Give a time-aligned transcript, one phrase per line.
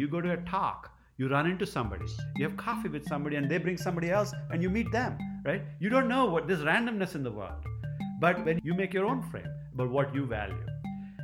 [0.00, 2.06] You go to a talk, you run into somebody,
[2.36, 5.60] you have coffee with somebody, and they bring somebody else, and you meet them, right?
[5.78, 7.62] You don't know what this randomness in the world.
[8.18, 9.44] But when you make your own frame
[9.74, 10.56] about what you value,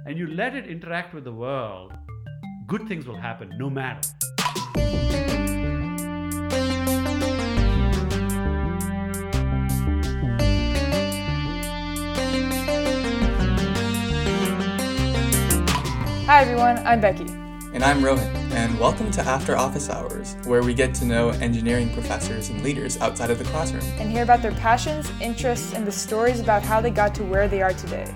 [0.05, 1.95] and you let it interact with the world,
[2.67, 4.11] good things will happen no matter.
[16.27, 17.36] Hi everyone, I'm Becky.
[17.77, 21.93] And I'm Rohan, and welcome to After Office Hours, where we get to know engineering
[21.93, 23.85] professors and leaders outside of the classroom.
[23.99, 27.49] And hear about their passions, interests, and the stories about how they got to where
[27.49, 28.11] they are today.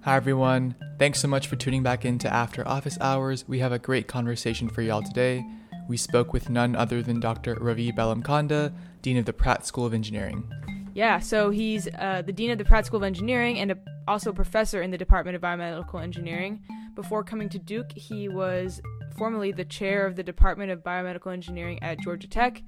[0.00, 3.46] Hi everyone, thanks so much for tuning back into After Office Hours.
[3.46, 5.44] We have a great conversation for y'all today.
[5.90, 7.56] We spoke with none other than Dr.
[7.56, 10.50] Ravi Bellamkonda, Dean of the Pratt School of Engineering.
[10.94, 14.30] Yeah, so he's uh, the dean of the Pratt School of Engineering and a, also
[14.30, 16.62] a professor in the Department of Biomedical Engineering.
[16.94, 18.80] Before coming to Duke, he was
[19.16, 22.62] formerly the chair of the Department of Biomedical Engineering at Georgia Tech.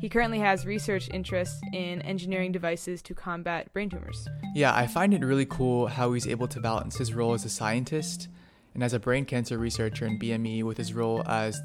[0.00, 4.26] He currently has research interests in engineering devices to combat brain tumors.
[4.54, 7.50] Yeah, I find it really cool how he's able to balance his role as a
[7.50, 8.28] scientist
[8.74, 11.60] and as a brain cancer researcher in BME with his role as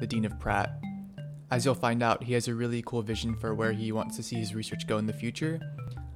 [0.00, 0.70] the Dean of Pratt.
[1.50, 4.22] As you'll find out, he has a really cool vision for where he wants to
[4.22, 5.58] see his research go in the future.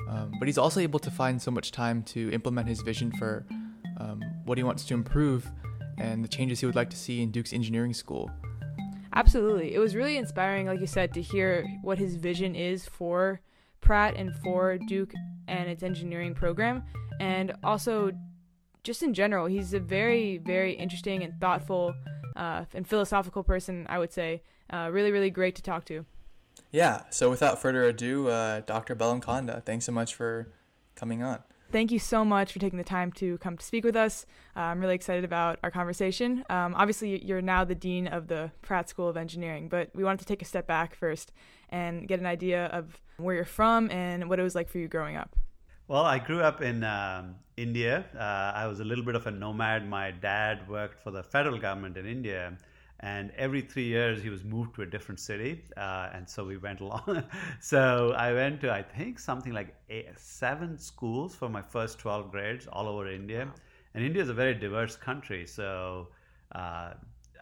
[0.09, 3.45] Um, but he's also able to find so much time to implement his vision for
[3.99, 5.51] um, what he wants to improve
[5.99, 8.31] and the changes he would like to see in Duke's engineering school.
[9.15, 9.75] Absolutely.
[9.75, 13.41] It was really inspiring, like you said, to hear what his vision is for
[13.81, 15.13] Pratt and for Duke
[15.49, 16.85] and its engineering program.
[17.21, 18.13] And also,
[18.83, 21.95] just in general, he's a very, very interesting and thoughtful
[22.37, 26.05] uh, and philosophical person, I would say uh, really, really great to talk to.
[26.71, 27.03] Yeah.
[27.11, 28.95] So without further ado, uh, Dr.
[28.97, 30.49] Bellamkonda, thanks so much for
[30.95, 31.41] coming on.
[31.71, 34.27] Thank you so much for taking the time to come to speak with us.
[34.57, 36.45] Uh, I'm really excited about our conversation.
[36.49, 40.21] Um, obviously, you're now the dean of the Pratt School of Engineering, but we wanted
[40.21, 41.33] to take a step back first
[41.71, 44.87] and get an idea of where you're from and what it was like for you
[44.87, 45.35] growing up.
[45.87, 48.05] Well, I grew up in um, India.
[48.17, 49.87] Uh, I was a little bit of a nomad.
[49.87, 52.57] My dad worked for the federal government in India
[53.01, 56.57] and every three years he was moved to a different city uh, and so we
[56.57, 57.23] went along
[57.61, 62.31] so i went to i think something like eight, seven schools for my first 12
[62.31, 63.53] grades all over india wow.
[63.95, 66.09] and india is a very diverse country so
[66.55, 66.95] uh,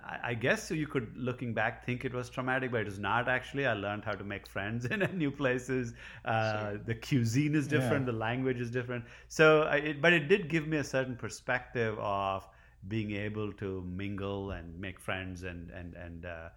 [0.04, 3.66] I, guess you could, looking back, think it was traumatic, but it was not actually.
[3.66, 5.94] I learned how to make friends in new places.
[6.24, 6.74] Uh.
[6.84, 8.12] The cuisine is different, yeah.
[8.12, 9.04] the language is different.
[9.28, 12.46] So, I, it, but it did give me a certain perspective of
[12.88, 16.48] being able to mingle and make friends and and and uh,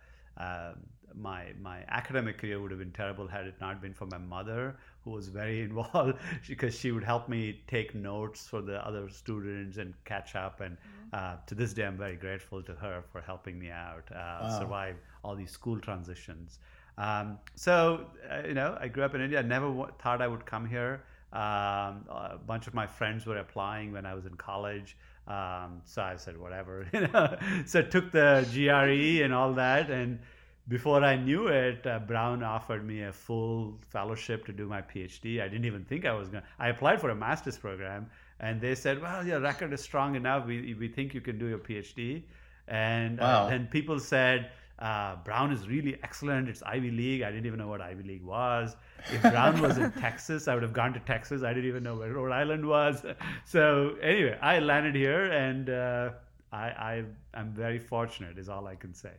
[0.42, 0.74] uh,
[1.14, 4.76] my my academic career would have been terrible had it not been for my mother
[5.06, 6.18] who was very involved
[6.48, 10.76] because she would help me take notes for the other students and catch up and
[10.76, 11.16] mm-hmm.
[11.16, 14.60] uh, to this day I'm very grateful to her for helping me out uh, wow.
[14.60, 16.60] survive all these school transitions
[16.98, 20.28] um, so uh, you know I grew up in India I never w- thought I
[20.28, 24.36] would come here um, a bunch of my friends were applying when I was in
[24.36, 27.36] college um, so I said, whatever, you know.
[27.66, 30.20] so I took the GRE and all that, and
[30.68, 35.42] before I knew it, uh, Brown offered me a full fellowship to do my PhD.
[35.42, 36.44] I didn't even think I was going.
[36.44, 38.10] to I applied for a master's program,
[38.40, 40.46] and they said, "Well, your record is strong enough.
[40.46, 42.24] We we think you can do your PhD."
[42.68, 43.46] And uh, wow.
[43.46, 44.50] uh, then people said,
[44.80, 46.50] uh, Brown is really excellent.
[46.50, 47.22] It's Ivy League.
[47.22, 48.76] I didn't even know what Ivy League was.
[49.12, 51.44] If Brown was in Texas, I would have gone to Texas.
[51.44, 53.06] I didn't even know where Rhode Island was.
[53.46, 56.10] So anyway, I landed here, and uh,
[56.52, 58.38] I, I I'm very fortunate.
[58.38, 59.12] Is all I can say.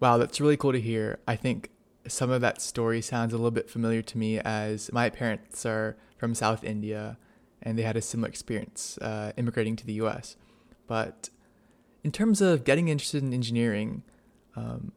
[0.00, 1.20] Wow, that's really cool to hear.
[1.26, 1.70] I think
[2.08, 5.96] some of that story sounds a little bit familiar to me, as my parents are
[6.18, 7.16] from South India,
[7.62, 10.36] and they had a similar experience uh, immigrating to the U.S.
[10.86, 11.30] But
[12.02, 14.02] in terms of getting interested in engineering,
[14.56, 14.92] um,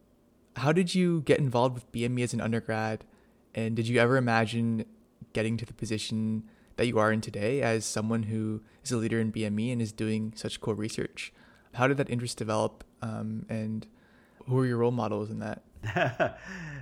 [0.56, 3.04] how did you get involved with BME as an undergrad?
[3.54, 4.84] And did you ever imagine
[5.32, 6.44] getting to the position
[6.76, 9.92] that you are in today as someone who is a leader in BME and is
[9.92, 11.32] doing such cool research?
[11.74, 12.84] How did that interest develop?
[13.00, 13.86] Um, and
[14.48, 15.62] who are your role models in that?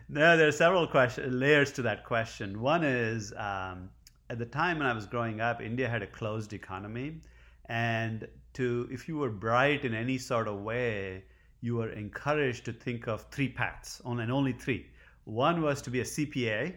[0.08, 2.60] no, there are several question, layers to that question.
[2.60, 3.90] One is um,
[4.30, 7.20] at the time when I was growing up, India had a closed economy.
[7.66, 11.24] And to if you were bright in any sort of way,
[11.60, 14.86] you were encouraged to think of three paths, only and only three.
[15.24, 16.74] One was to be a CPA,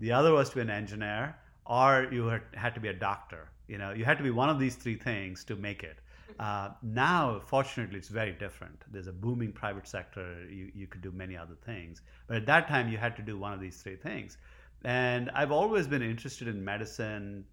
[0.00, 1.36] the other was to be an engineer,
[1.66, 3.50] or you had to be a doctor.
[3.68, 5.98] You know, you had to be one of these three things to make it.
[6.38, 8.82] Uh, now, fortunately, it's very different.
[8.90, 10.44] There's a booming private sector.
[10.50, 12.02] You, you could do many other things.
[12.26, 14.38] But at that time, you had to do one of these three things.
[14.84, 17.44] And I've always been interested in medicine,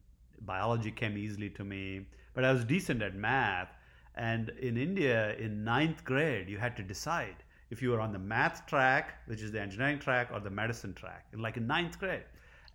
[0.41, 3.69] biology came easily to me, but I was decent at math.
[4.15, 7.35] And in India, in ninth grade, you had to decide
[7.69, 10.93] if you were on the math track, which is the engineering track, or the medicine
[10.93, 12.23] track, like in ninth grade.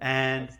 [0.00, 0.50] And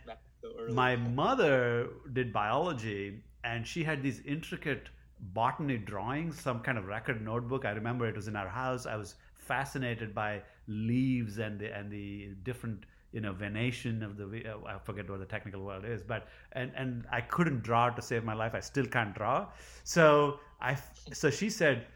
[0.41, 4.89] so my mother did biology, and she had these intricate
[5.33, 7.65] botany drawings, some kind of record notebook.
[7.65, 8.85] I remember it was in our house.
[8.85, 14.25] I was fascinated by leaves and the and the different you know venation of the
[14.45, 18.01] uh, I forget what the technical word is, but and and I couldn't draw to
[18.01, 18.53] save my life.
[18.53, 19.47] I still can't draw.
[19.83, 20.77] So I
[21.13, 21.87] so she said,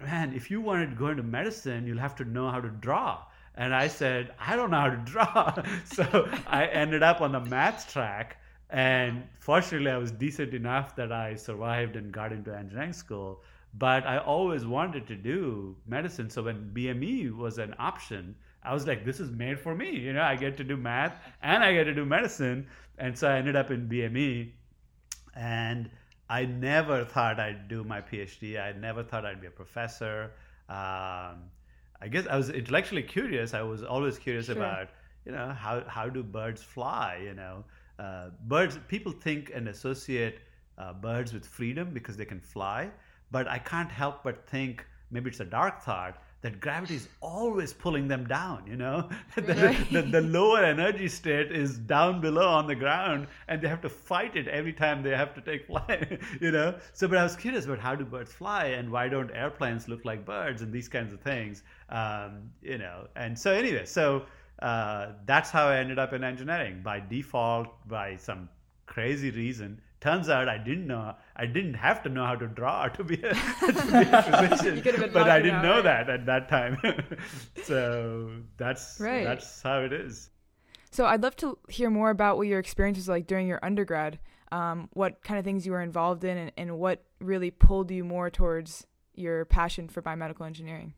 [0.00, 3.24] "Man, if you wanted to go into medicine, you'll have to know how to draw."
[3.54, 5.54] And I said, "I don't know how to draw."
[5.84, 8.36] so I ended up on the math track.
[8.70, 13.42] And fortunately, I was decent enough that I survived and got into engineering school.
[13.74, 16.30] But I always wanted to do medicine.
[16.30, 19.90] So when BME was an option, I was like, this is made for me.
[19.90, 22.66] You know, I get to do math and I get to do medicine.
[22.98, 24.52] And so I ended up in BME.
[25.36, 25.90] And
[26.28, 28.60] I never thought I'd do my PhD.
[28.60, 30.32] I never thought I'd be a professor.
[30.68, 31.48] Um,
[32.00, 33.54] I guess I was intellectually curious.
[33.54, 34.56] I was always curious sure.
[34.56, 34.88] about,
[35.24, 37.20] you know, how, how do birds fly?
[37.22, 37.64] You know,
[37.98, 40.38] uh, birds, people think and associate
[40.78, 42.90] uh, birds with freedom because they can fly.
[43.30, 47.72] But I can't help but think, maybe it's a dark thought, that gravity is always
[47.72, 49.08] pulling them down you know?
[49.34, 53.80] The, the, the, lower energy state is down below on the ground and they have
[53.82, 56.76] to fight it every time they have to take flight you know?
[56.92, 60.04] So but i was curious about how do birds fly and why don't airplanes look
[60.04, 63.08] like birds and these kinds of things um, you know?
[63.16, 64.26] And so anyway so
[64.60, 68.48] uh, that's how i ended up in engineering by default by some
[68.86, 72.88] crazy reason turns out I didn't know I didn't have to know how to draw
[72.88, 76.06] to be a, to be a physician, but I didn't know right?
[76.06, 76.78] that at that time.
[77.64, 79.24] so that's right.
[79.24, 80.30] that's how it is.
[80.90, 84.18] So I'd love to hear more about what your experience was like during your undergrad.
[84.50, 88.02] Um, what kind of things you were involved in, and, and what really pulled you
[88.02, 90.94] more towards your passion for biomedical engineering.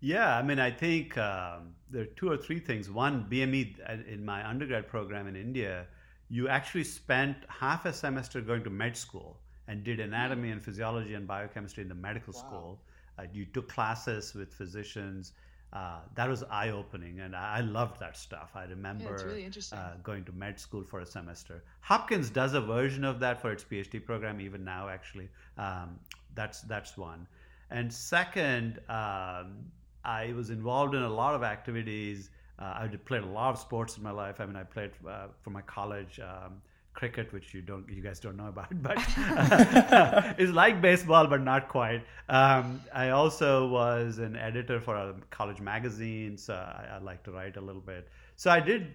[0.00, 2.90] Yeah, I mean, I think um, there are two or three things.
[2.90, 5.86] One, BME uh, in my undergrad program in India
[6.30, 9.36] you actually spent half a semester going to med school
[9.66, 12.40] and did anatomy and physiology and biochemistry in the medical wow.
[12.40, 12.82] school.
[13.18, 15.32] Uh, you took classes with physicians.
[15.72, 18.50] Uh, that was eye opening, and I loved that stuff.
[18.54, 21.62] I remember yeah, really uh, going to med school for a semester.
[21.80, 24.88] Hopkins does a version of that for its PhD program even now.
[24.88, 25.98] Actually, um,
[26.34, 27.26] that's that's one.
[27.70, 29.70] And second, um,
[30.04, 32.30] I was involved in a lot of activities
[32.60, 34.40] uh, I played a lot of sports in my life.
[34.40, 36.60] I mean, I played uh, for my college um,
[36.92, 38.98] cricket, which you don't, you guys don't know about, but
[40.38, 42.02] it's like baseball, but not quite.
[42.28, 47.32] Um, I also was an editor for a college magazine, so I, I like to
[47.32, 48.08] write a little bit.
[48.36, 48.88] So I did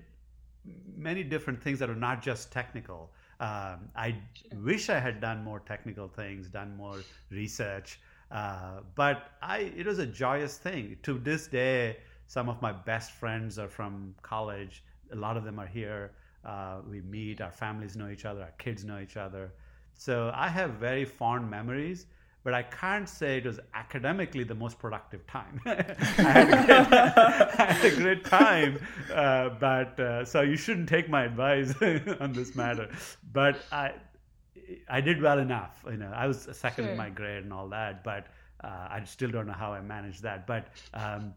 [0.95, 3.11] many different things that are not just technical.
[3.39, 4.15] Um, I
[4.63, 6.97] wish I had done more technical things, done more
[7.31, 7.99] research,
[8.31, 10.97] uh, but I it was a joyous thing.
[11.03, 14.83] To this day, some of my best friends are from college.
[15.11, 16.11] A lot of them are here.
[16.43, 19.51] Uh, we meet, our families know each other, our kids know each other.
[19.95, 22.05] So I have very fond memories,
[22.43, 25.59] but I can't say it was academically the most productive time.
[25.65, 26.79] I, had great,
[27.59, 28.79] I, had a great time,
[29.11, 31.73] uh, but uh, so you shouldn't take my advice
[32.19, 32.89] on this matter.
[33.33, 33.93] But I,
[34.89, 35.83] I did well enough.
[35.89, 36.91] You know, I was second sure.
[36.91, 38.27] in my grade and all that, but
[38.63, 40.47] uh, I still don't know how I managed that.
[40.47, 41.33] But um,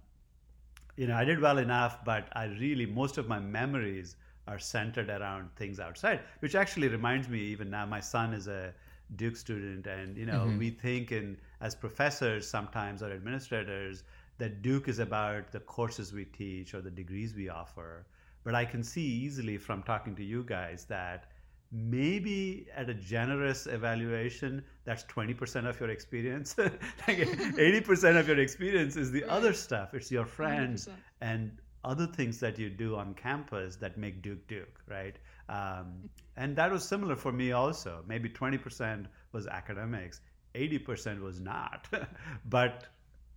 [0.99, 4.17] you know, I did well enough, but I really, most of my memories
[4.49, 8.75] are centered around things outside, which actually reminds me, even now, my son is a
[9.15, 10.59] Duke student, and, you know, mm-hmm.
[10.59, 14.03] we think in, as professors sometimes or administrators,
[14.39, 18.05] that Duke is about the courses we teach or the degrees we offer.
[18.43, 21.31] But I can see easily from talking to you guys that
[21.71, 26.57] maybe at a generous evaluation that's 20% of your experience.
[26.59, 29.31] Like 80% of your experience is the right.
[29.31, 29.95] other stuff.
[29.95, 30.93] It's your friends 100%.
[31.21, 31.53] and
[31.85, 35.17] other things that you do on campus that make duke duke right?
[35.49, 38.03] Um, and that was similar for me also.
[38.07, 40.21] Maybe 20% was academics
[40.55, 41.89] 80% was not.
[42.47, 42.87] But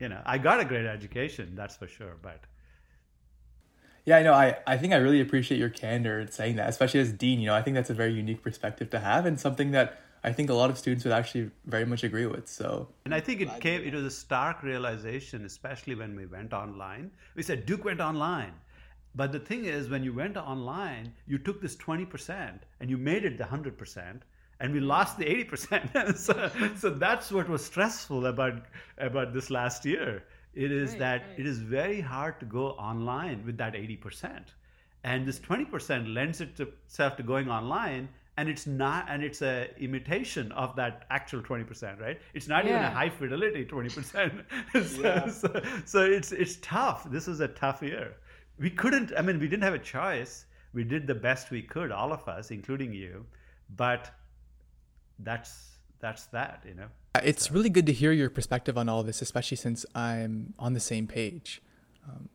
[0.02, 2.44] you know i got a great education that's for sure but
[4.06, 4.34] yeah, I know.
[4.34, 7.40] I, I think I really appreciate your candor in saying that, especially as dean.
[7.40, 10.34] You know, I think that's a very unique perspective to have, and something that I
[10.34, 12.48] think a lot of students would actually very much agree with.
[12.48, 13.84] So, and I think it came.
[13.84, 17.12] It was a stark realization, especially when we went online.
[17.36, 18.54] We said Duke went online,
[19.14, 22.98] but the thing is, when you went online, you took this twenty percent and you
[22.98, 24.24] made it the hundred percent,
[24.62, 28.64] and we lost the 80% so, so that's what was stressful about
[29.00, 31.40] about this last year it is right, that right.
[31.40, 34.44] it is very hard to go online with that 80%.
[35.04, 40.52] And this 20% lends itself to going online and it's not and it's a imitation
[40.54, 42.20] of that actual 20% right?
[42.34, 44.44] It's not even a high fidelity 20%
[44.86, 45.30] so, Yeah.
[45.30, 47.10] so, so it's it's tough.
[47.12, 48.16] This was a tough year.
[48.58, 50.46] We couldn't i mean we didn't have a choice.
[50.74, 53.26] We did the best we could all of us including you.
[53.76, 54.10] But
[55.20, 56.88] that's that's that you know
[57.24, 60.80] It's really good to hear your perspective on all this, especially since I'm on the
[60.80, 61.62] same page.
[62.08, 62.30] Um,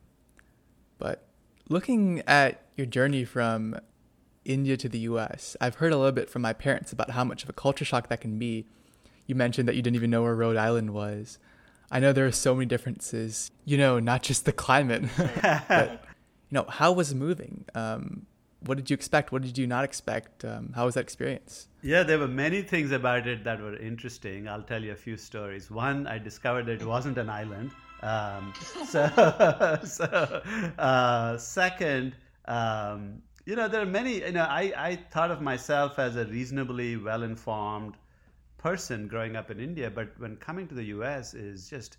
[0.98, 1.26] but
[1.68, 3.78] looking at your journey from
[4.44, 7.42] India to the US, I've heard a little bit from my parents about how much
[7.42, 8.66] of a culture shock that can be.
[9.26, 11.38] You mentioned that you didn't even know where Rhode Island was.
[11.90, 15.04] I know there are so many differences, you know, not just the climate,
[15.68, 16.04] but,
[16.50, 17.64] you know, how was moving?
[17.74, 18.26] Um,
[18.60, 19.32] what did you expect?
[19.32, 20.44] What did you not expect?
[20.44, 21.68] Um, how was that experience?
[21.82, 24.48] Yeah, there were many things about it that were interesting.
[24.48, 25.70] I'll tell you a few stories.
[25.70, 27.70] One, I discovered that it wasn't an island.
[28.02, 28.52] Um,
[28.86, 30.42] so, so
[30.78, 34.24] uh, second, um, you know, there are many.
[34.24, 37.96] You know, I, I thought of myself as a reasonably well-informed
[38.58, 41.34] person growing up in India, but when coming to the U.S.
[41.34, 41.98] is just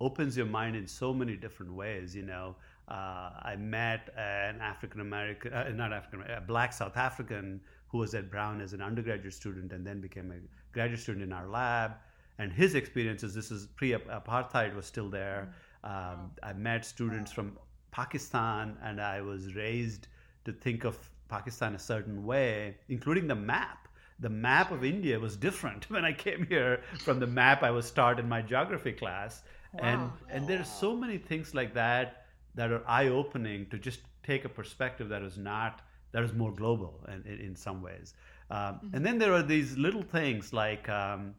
[0.00, 2.14] opens your mind in so many different ways.
[2.14, 2.56] You know,
[2.90, 8.14] uh, I met an African American, uh, not African, a black South African who was
[8.14, 10.36] at Brown as an undergraduate student and then became a
[10.72, 11.92] graduate student in our lab.
[12.38, 15.54] And his experiences, this is pre-apartheid was still there.
[15.84, 17.58] Um, I met students from
[17.90, 20.08] Pakistan, and I was raised
[20.44, 20.96] to think of
[21.28, 23.88] Pakistan a certain way, including the map.
[24.20, 27.90] The map of India was different when I came here from the map I was
[27.90, 29.42] taught in my geography class.
[29.78, 30.12] And Wow.
[30.30, 32.24] and there's so many things like that
[32.58, 34.00] that are eye-opening to just
[34.30, 35.74] take a perspective that is not
[36.12, 38.14] that is more global in, in some ways.
[38.50, 41.34] Um, And then there are these little things like um,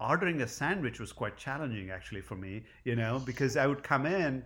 [0.00, 4.04] ordering a sandwich was quite challenging actually for me, you know, because I would come
[4.06, 4.42] in,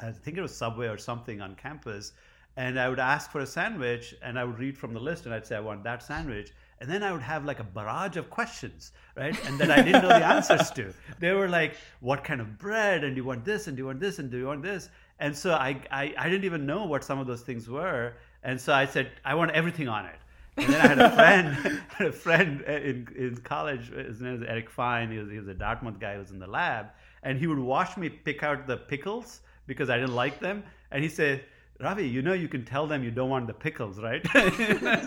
[0.00, 2.12] I think it was Subway or something on campus,
[2.56, 5.34] and I would ask for a sandwich and I would read from the list and
[5.34, 6.50] I'd say, I want that sandwich.
[6.80, 9.36] And then I would have like a barrage of questions, right?
[9.46, 10.94] And that I didn't know the answers to.
[11.18, 13.04] They were like, what kind of bread?
[13.04, 13.66] And do you want this?
[13.66, 14.18] And do you want this?
[14.18, 14.88] And do you want this?
[15.20, 18.14] And so I, I, I didn't even know what some of those things were.
[18.42, 20.16] And so I said, I want everything on it.
[20.56, 23.92] And then I had a friend, had a friend in, in college.
[23.92, 25.12] His name is Eric Fine.
[25.12, 26.86] He was, he was a Dartmouth guy who was in the lab,
[27.22, 30.64] and he would watch me pick out the pickles because I didn't like them.
[30.90, 31.44] And he said,
[31.78, 34.26] "Ravi, you know you can tell them you don't want the pickles, right?"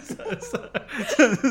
[0.04, 0.70] so, so,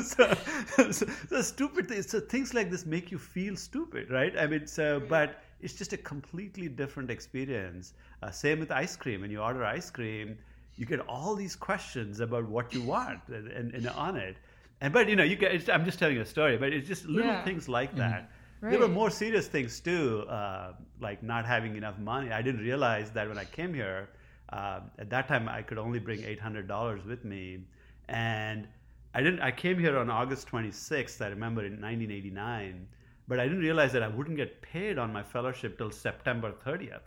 [0.02, 2.08] so, so, stupid things.
[2.08, 4.36] So things like this make you feel stupid, right?
[4.38, 5.08] I mean, so mm.
[5.08, 7.94] but it's just a completely different experience.
[8.22, 9.20] Uh, same with ice cream.
[9.22, 10.36] When you order ice cream,
[10.76, 14.36] you get all these questions about what you want and, and, and on it.
[14.80, 15.52] And but you know, you get.
[15.54, 17.44] It's, I'm just telling you a story, but it's just little Yeah.
[17.44, 18.30] things like that.
[18.70, 22.30] There were more serious things too, uh, like not having enough money.
[22.32, 24.08] I didn't realize that when I came here.
[24.50, 27.64] Uh, at that time, I could only bring eight hundred dollars with me,
[28.08, 28.68] and
[29.14, 29.40] I didn't.
[29.40, 31.20] I came here on August 26th.
[31.24, 32.86] I remember in 1989,
[33.28, 37.00] but I didn't realize that I wouldn't get paid on my fellowship till September 30th,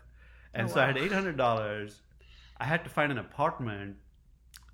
[0.53, 2.01] and Oh, so I had eight hundred dollars.
[2.59, 3.97] I had to find an apartment.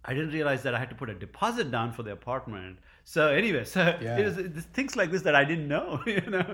[0.03, 2.79] I didn't realize that I had to put a deposit down for the apartment.
[3.03, 4.17] So anyway, so Yeah.
[4.19, 6.45] it was it's things like this that I didn't know, you know,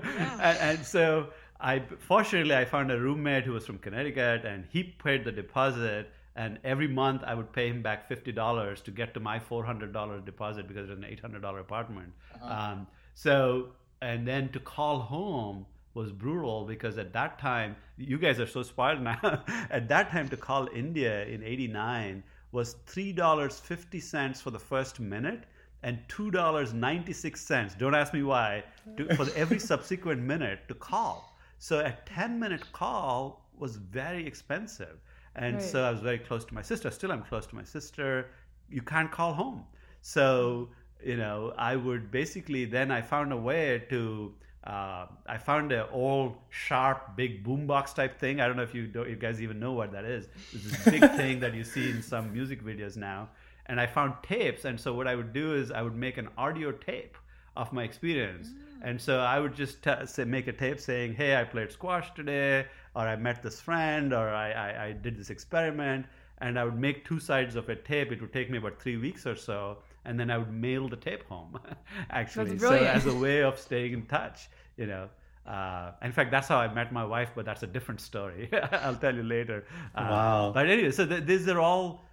[0.48, 1.30] and, and so
[1.60, 6.10] I fortunately I found a roommate who was from Connecticut, and he paid the deposit.
[6.36, 9.64] And every month I would pay him back fifty dollars to get to my four
[9.64, 12.12] hundred dollar deposit because it was an eight hundred dollar apartment.
[12.40, 13.70] Um, so
[14.02, 18.62] and then to call home was brutal because at that time you guys are so
[18.62, 19.42] spoiled now.
[19.70, 24.58] at that time to call India in '89 was three dollars fifty cents for the
[24.58, 25.44] first minute
[25.82, 27.74] and two dollars ninety six cents.
[27.74, 28.64] Don't ask me why.
[28.96, 31.36] To, for every subsequent minute to call.
[31.58, 34.98] So a ten minute call was very expensive,
[35.34, 35.62] and Right.
[35.62, 36.90] so I was very close to my sister.
[36.90, 38.30] Still, I'm close to my sister.
[38.68, 39.64] You can't call home,
[40.00, 40.68] so
[41.04, 44.34] you know I would basically then I found a way to.
[44.64, 48.40] Uh, I found an old, sharp, big boombox type thing.
[48.40, 50.28] I don't know if you do, you guys even know what that is.
[50.52, 53.30] It's this big thing that you see in some music videos now.
[53.66, 56.28] And I found tapes, and so what I would do is I would make an
[56.36, 57.16] audio tape
[57.56, 58.52] of my experience.
[58.82, 62.14] And so I would just t- say, make a tape saying, "Hey, I played squash
[62.14, 66.06] today," or "I met this friend," or "I, I, I did this experiment."
[66.40, 68.12] And I would make two sides of a tape.
[68.12, 69.78] It would take me about three weeks or so,
[70.08, 71.52] and then I would mail the tape home.
[72.10, 75.08] Actually, so as a way of staying in touch, you know.
[75.46, 78.50] Uh, in fact, that's how I met my wife, but that's a different story.
[78.86, 79.58] I'll tell you later.
[79.94, 80.50] Uh, Wow.
[80.54, 82.04] But anyway, so th- these are all,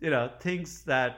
[0.00, 1.16] you know, things that,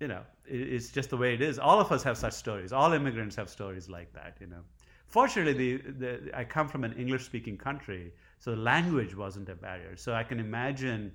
[0.00, 1.58] you know, i- it's just the way it is.
[1.58, 2.72] All of us have such stories.
[2.72, 4.62] All immigrants have stories like that, you know.
[5.06, 9.96] Fortunately, the, the, I come from an English speaking country, so language wasn't a barrier.
[9.96, 11.12] So I can imagine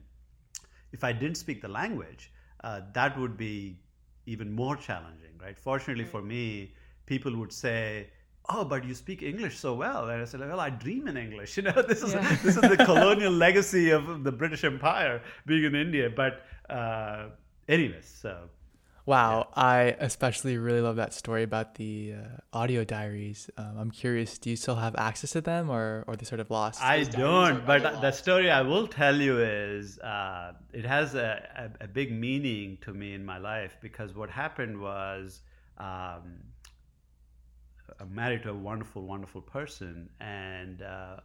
[0.91, 2.31] if I didn't speak the language,
[2.63, 3.79] uh, that would be
[4.33, 5.57] even more challenging, right?
[5.57, 6.73] Fortunately for me,
[7.13, 8.09] people would say,
[8.49, 11.55] "Oh, but you speak English so well," and I said, "Well, I dream in English.
[11.57, 12.37] You know, this is Yeah.
[12.43, 16.33] this is the colonial legacy of the British Empire being in India." But
[16.79, 17.29] uh,
[17.77, 18.33] anyways, so
[19.07, 23.49] Wow, I especially really love that story about the uh, audio diaries.
[23.57, 26.51] Um, I'm curious, do you still have access to them, or or they sort of
[26.51, 26.83] lost?
[26.83, 28.01] I don't, but otherwise.
[28.01, 32.79] the story I will tell you is uh, it has a, a, a big meaning
[32.81, 35.39] to me in my life because what happened was
[35.77, 36.43] um,
[38.01, 41.17] I'm married to a wonderful, wonderful person, and uh,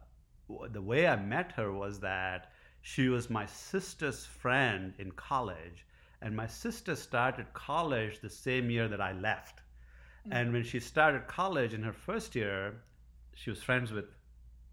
[0.70, 5.84] the way I met her was that she was my sister's friend in college,
[6.22, 9.60] and my sister started college the same year that I left.
[10.28, 10.32] Mm.
[10.36, 12.74] And when she started college in her first year,
[13.34, 14.06] she was friends with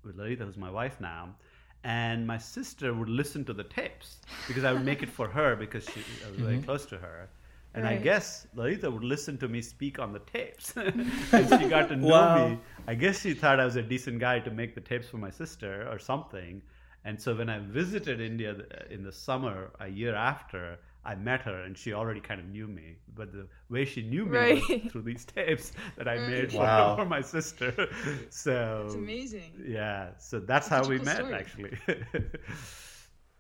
[0.04, 1.36] with Larita, who's my wife now,
[1.84, 5.56] and my sister would listen to the tapes because I would make it for her
[5.56, 6.64] because she I was very mm-hmm.
[6.66, 7.30] close to her.
[7.76, 10.74] And I guess Larita would listen to me speak on the tapes.
[10.78, 12.48] and she got to know Wow.
[12.48, 12.60] me.
[12.88, 15.30] I guess she thought I was a decent guy to make the tapes for my
[15.30, 16.62] sister or something.
[17.06, 18.56] And so when I visited India
[18.90, 22.68] in the summer, a year after, I met her and she already kind of knew
[22.68, 22.98] me.
[23.16, 26.28] But the way she knew me was through these tapes that I mm.
[26.28, 26.96] made for, Wow.
[26.98, 27.74] for my sister.
[28.30, 29.54] So It's amazing.
[29.66, 31.34] yeah, so that's That's how we cool met, story.
[31.34, 31.78] actually.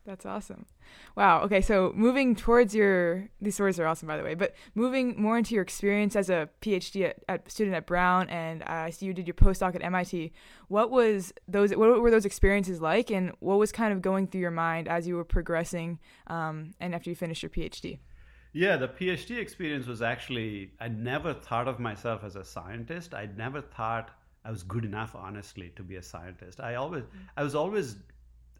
[0.05, 0.65] That's awesome.
[1.15, 1.41] Wow.
[1.43, 5.37] Okay, so moving towards your these stories are awesome by the way, but moving more
[5.37, 9.13] into your experience as a PhD at, at student at Brown and I see you
[9.13, 10.31] did your postdoc at MIT.
[10.67, 14.41] What was those what were those experiences like and what was kind of going through
[14.41, 17.99] your mind as you were progressing um, and after you finished your PhD?
[18.53, 23.13] yeah, the PhD experience was actually, I never thought of myself as a scientist.
[23.13, 24.09] I never thought
[24.43, 26.59] I was good enough, honestly, to be a scientist.
[26.59, 27.03] I always,
[27.37, 27.97] I was always,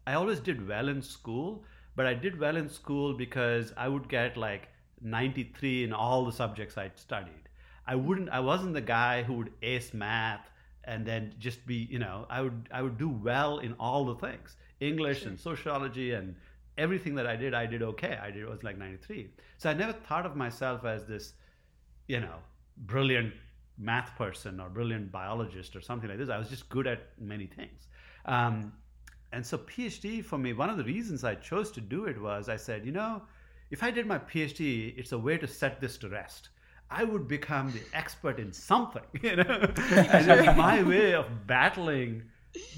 [0.06, 1.64] I always did well in school,
[1.96, 4.68] but I did well in school because I would get like
[5.00, 7.48] 93 in all the subjects I'd studied.
[7.86, 10.50] I wouldn't, I wasn't the guy who would ace math
[10.84, 14.14] and then just be, you know, I would, I would do well in all the
[14.14, 16.34] things, English and sociology and
[16.78, 18.18] everything that I did, I did okay.
[18.22, 19.30] I did, it was like 93.
[19.58, 21.34] So I never thought of myself as this,
[22.08, 22.36] you know,
[22.76, 23.34] brilliant
[23.78, 26.28] math person or brilliant biologist or something like this.
[26.28, 27.88] I was just good at many things.
[28.24, 28.72] Um,
[29.32, 32.48] and so PhD for me, one of the reasons I chose to do it was
[32.48, 33.22] I said, you know,
[33.70, 36.48] if I did my PhD, it's a way to set this to rest.
[36.90, 39.44] I would become the expert in something, you know.
[39.44, 42.22] and it was my way of battling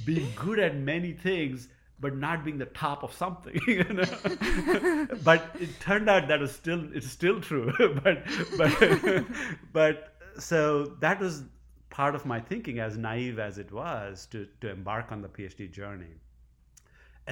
[0.05, 1.69] being good at many things
[2.01, 6.53] but not being the top of something you know but it turned out that was
[6.53, 8.23] still it's still true but
[8.59, 9.25] but
[9.73, 11.45] but so that was
[11.91, 15.71] part of my thinking as naive as it was to to embark on the phd
[15.71, 16.15] journey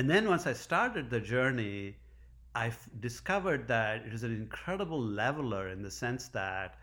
[0.01, 1.95] and then once i started the journey
[2.55, 6.79] i f- discovered that it is an incredible leveler in the sense that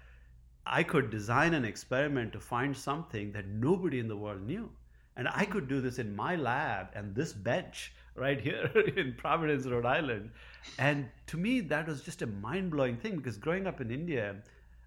[0.66, 4.70] i could design an experiment to find something that nobody in the world knew
[5.18, 9.66] and I could do this in my lab and this bench right here in Providence,
[9.66, 10.32] Rhode Island.
[10.78, 14.36] And to me, that was just a mind blowing thing because growing up in India,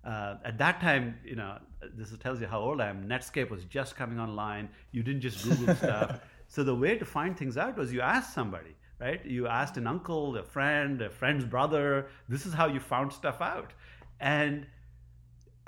[0.05, 1.59] uh, at that time, you know,
[1.97, 3.09] this tells you how old I am.
[3.09, 4.69] Netscape was just coming online.
[4.93, 6.21] You didn't just Google stuff.
[6.51, 9.25] So the way to find things out was you asked somebody, right?
[9.25, 12.09] You asked an uncle, a friend, a friend's brother.
[12.29, 13.73] This is how you found stuff out.
[14.19, 14.67] And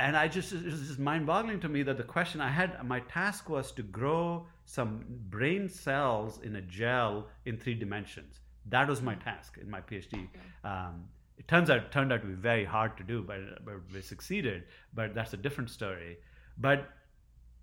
[0.00, 2.98] and I just it was just mind-boggling to me that the question I had my
[3.00, 8.40] task was to grow some brain cells in a gel in three dimensions.
[8.68, 10.26] That was my task in my PhD.
[10.64, 11.04] Um,
[11.38, 14.64] it turns out turned out to be very hard to do, but, but we succeeded.
[14.92, 16.18] But that's a different story.
[16.58, 16.88] But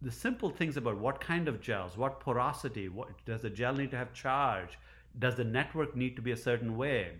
[0.02, 3.92] the simple things about what kind of gels, what porosity, what does the gel need
[3.92, 4.78] to have charge,
[5.18, 7.20] does the network need to be a certain way,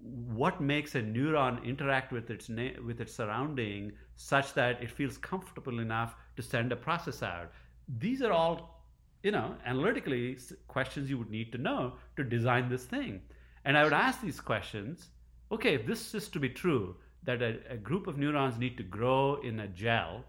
[0.00, 5.18] what makes a neuron interact with its na- with its surrounding such that it feels
[5.18, 7.50] comfortable enough to send a process out?
[7.98, 8.82] These are all
[9.22, 10.38] you know analytically
[10.68, 13.22] questions you would need to know to design this thing.
[13.64, 15.08] And i would ask these questions
[15.50, 18.82] okay if this is to be true that a, a group of neurons need to
[18.82, 20.24] grow in a gel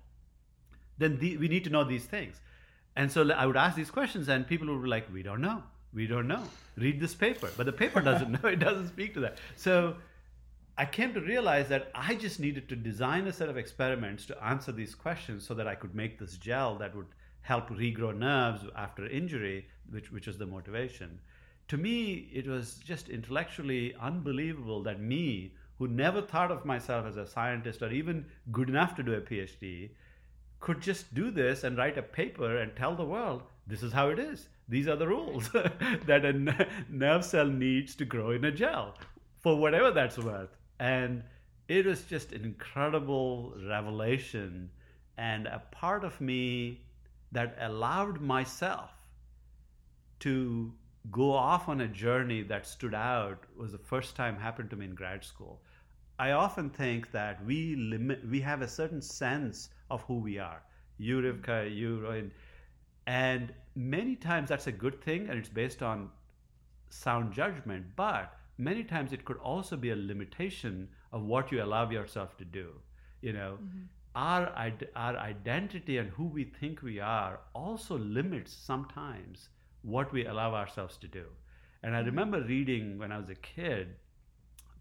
[0.99, 2.39] then the, we need to know these things.
[2.95, 5.63] And so i would ask these questions and people would be like we don't know.
[5.93, 6.43] We don't know.
[6.77, 7.49] Read this paper.
[7.57, 8.49] But the paper doesn't know.
[8.49, 9.39] It doesn't speak to that.
[9.55, 9.95] So
[10.77, 14.43] i came to realize that i just needed to design a set of experiments to
[14.51, 17.09] answer these questions so that i could make this gel that would
[17.41, 21.19] help regrow nerves after injury which, which was the motivation.
[21.69, 27.17] To me it was just intellectually unbelievable that me who never thought of myself as
[27.17, 29.89] a scientist or even good enough to do a phd
[30.59, 34.09] could just do this and write a paper and tell the world this is how
[34.09, 34.49] it is.
[34.67, 38.95] These are the rules that a n- nerve cell needs to grow in a gel
[39.39, 40.55] for whatever that's worth.
[40.79, 41.23] And
[41.67, 44.69] it was just an incredible revelation
[45.17, 46.81] and a part of me
[47.31, 48.91] that allowed myself
[50.19, 50.73] to
[51.11, 54.85] go off on a journey that stood out was the first time happened to me
[54.85, 55.61] in grad school.
[56.17, 60.61] I often think that we limit, we have a certain sense of who we are.
[60.97, 62.31] You, Rivka, you, Rohan,
[63.07, 66.09] and many times that's a good thing, and it's based on
[66.89, 67.85] sound judgment.
[67.95, 72.45] But many times it could also be a limitation of what you allow yourself to
[72.45, 72.73] do.
[73.21, 73.85] You know, mm-hmm.
[74.15, 79.49] our our identity and who we think we are also limits sometimes
[79.81, 81.25] what we allow ourselves to do.
[81.83, 82.07] And I mm-hmm.
[82.07, 83.95] remember reading when I was a kid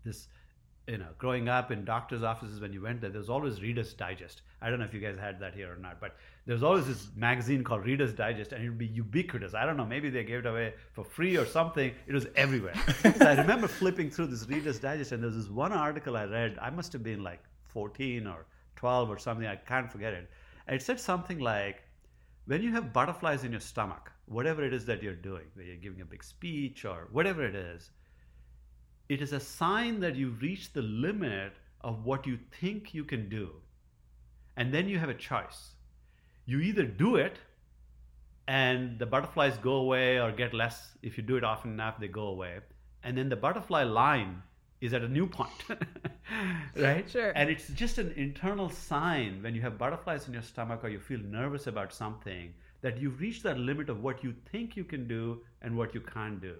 [0.05, 0.29] this
[0.89, 3.93] you know, growing up in doctors' offices when you went there, there was always Reader's
[3.93, 4.41] Digest.
[4.63, 6.87] I don't know if you guys had that here or not, but there was always
[6.87, 9.53] this magazine called Reader's Digest, and it would be ubiquitous.
[9.55, 11.93] I don't know, maybe they gave it away for free or something.
[12.07, 12.75] It was everywhere.
[13.03, 16.25] so I remember flipping through this Reader's Digest, and there was this one article I
[16.25, 16.59] read.
[16.61, 18.47] I must have been like 14 or
[18.77, 19.47] 12 or something.
[19.47, 20.31] I can't forget it.
[20.67, 21.83] And it said something like,
[22.47, 25.77] when you have butterflies in your stomach, whatever it is that you're doing, whether you're
[25.77, 27.91] giving a big speech or whatever it is,
[29.09, 33.29] it is a sign that you've reached the limit of what you think you can
[33.29, 33.51] do.
[34.57, 35.75] And then you have a choice.
[36.45, 37.39] You either do it
[38.47, 40.97] and the butterflies go away or get less.
[41.03, 42.59] If you do it often enough, they go away.
[43.03, 44.43] And then the butterfly line
[44.81, 45.65] is at a new point,
[46.77, 47.09] right?
[47.09, 47.33] Sure.
[47.35, 50.99] And it's just an internal sign when you have butterflies in your stomach or you
[50.99, 55.09] feel nervous about something that you've reached that limit of what you think you can
[55.09, 56.55] do and what you can't do.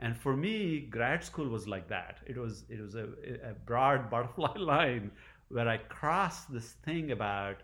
[0.00, 2.18] And for me, grad school was like that.
[2.26, 3.08] It was it was a,
[3.44, 5.10] a broad butterfly line
[5.48, 7.56] where I crossed this thing about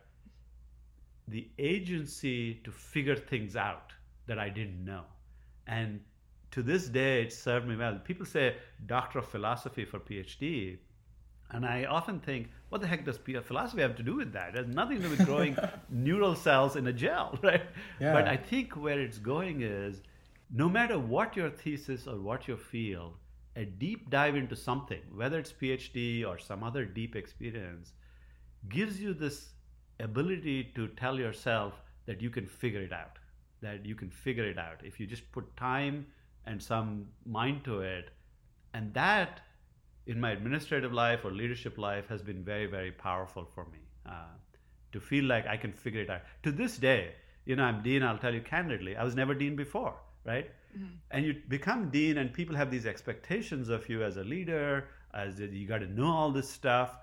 [1.29, 3.92] the agency to figure things out
[4.27, 5.05] that I didn't know.
[5.66, 6.01] And
[6.53, 7.99] to this day, it served me well.
[8.05, 10.79] People say doctor of philosophy for PhD.
[11.51, 14.51] And I often think, what the heck does philosophy have to do with that?
[14.51, 15.57] It has nothing to do with growing
[15.90, 17.62] neural cells in a gel, right?
[18.01, 18.12] Yeah.
[18.12, 20.03] But I think where it's going is
[20.50, 23.14] no matter what your thesis or what your field,
[23.56, 27.92] a deep dive into something, whether it's PhD or some other deep experience,
[28.68, 29.50] gives you this
[29.98, 31.74] ability to tell yourself
[32.06, 33.18] that you can figure it out,
[33.61, 36.06] that you can figure it out if you just put time
[36.44, 38.11] and some mind to it.
[38.74, 39.40] And that,
[40.06, 43.78] in my administrative life or leadership life, has been very, very powerful for me
[44.09, 44.37] uh,
[44.92, 46.20] to feel like I can figure it out.
[46.44, 47.14] To this day,
[47.46, 50.50] you know, I'm dean, I'll tell you candidly, I was never dean before right?
[50.76, 50.94] Mm-hmm.
[51.10, 55.40] And you become dean, and people have these expectations of you as a leader, as
[55.40, 56.96] you got to know all this stuff.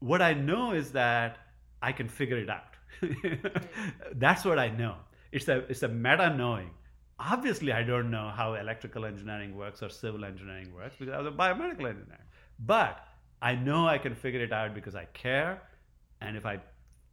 [0.00, 1.38] What I know is that
[1.80, 2.76] I can figure it out.
[4.14, 4.96] That's what I know.
[5.32, 6.70] It's a it's a meta knowing.
[7.18, 11.26] Obviously, I don't know how electrical engineering works or civil engineering works because I was
[11.26, 12.24] a biomedical engineer.
[12.58, 13.06] But
[13.40, 15.62] I know I can figure it out because I care,
[16.20, 16.58] and if I,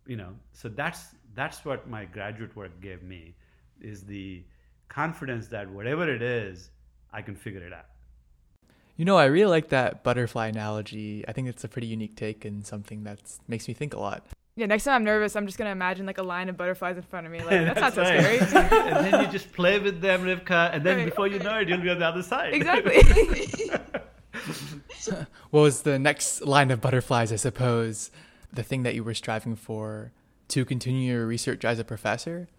[0.05, 3.35] you know, so that's that's what my graduate work gave me,
[3.79, 4.43] is the
[4.91, 6.69] confidence that whatever it is,
[7.13, 7.85] I can figure it out.
[8.97, 11.25] You know, I really like that butterfly analogy.
[11.27, 14.25] I think it's a pretty unique take and something that makes me think a lot.
[14.55, 17.03] Yeah, next time I'm nervous, I'm just gonna imagine like a line of butterflies in
[17.03, 17.39] front of me.
[17.39, 18.41] Like that's, that's not so right.
[18.41, 18.89] scary.
[18.89, 21.69] and then you just play with them, Rivka, and then right, before you know it,
[21.69, 22.53] you'll be on the other side.
[22.53, 23.01] Exactly.
[25.49, 27.31] what was the next line of butterflies?
[27.31, 28.11] I suppose
[28.51, 30.11] the thing that you were striving for
[30.49, 32.49] to continue your research as a professor.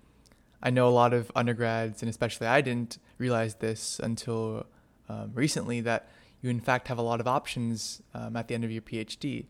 [0.63, 4.67] I know a lot of undergrads, and especially I didn't realize this until
[5.09, 6.09] um, recently, that
[6.41, 9.47] you in fact have a lot of options um, at the end of your PhD.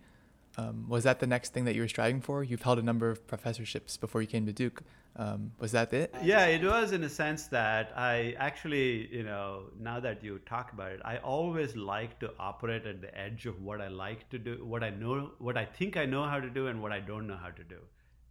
[0.59, 2.45] Um, was that the next thing that you were striving for?
[2.45, 4.83] You've held a number of professorships before you came to Duke.
[5.17, 6.15] Um, was that it?
[6.23, 10.73] Yeah, it was in a sense that I actually, you know, now that you talk
[10.73, 14.39] about it, I always like to operate at the edge of what I like to
[14.39, 17.01] do, what I know, what I think I know how to do, and what I
[17.01, 17.79] don't know how to do.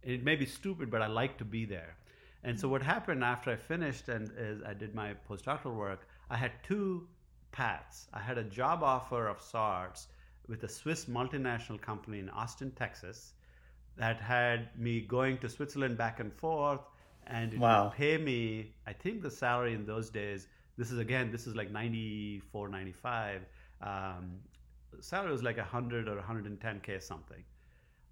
[0.02, 1.96] It may be stupid, but I like to be there.
[2.44, 6.36] And so what happened after I finished and is I did my postdoctoral work, I
[6.36, 7.06] had two
[7.52, 8.08] paths.
[8.12, 10.08] I had a job offer of sorts
[10.48, 13.34] with a Swiss multinational company in Austin, Texas,
[13.96, 16.80] that had me going to Switzerland back and forth,
[17.26, 17.84] and it wow.
[17.84, 18.72] would pay me.
[18.86, 20.48] I think the salary in those days.
[20.76, 21.30] This is again.
[21.30, 23.42] This is like 94, 95.
[23.82, 24.38] Um,
[25.00, 27.44] salary was like 100 or 110k something,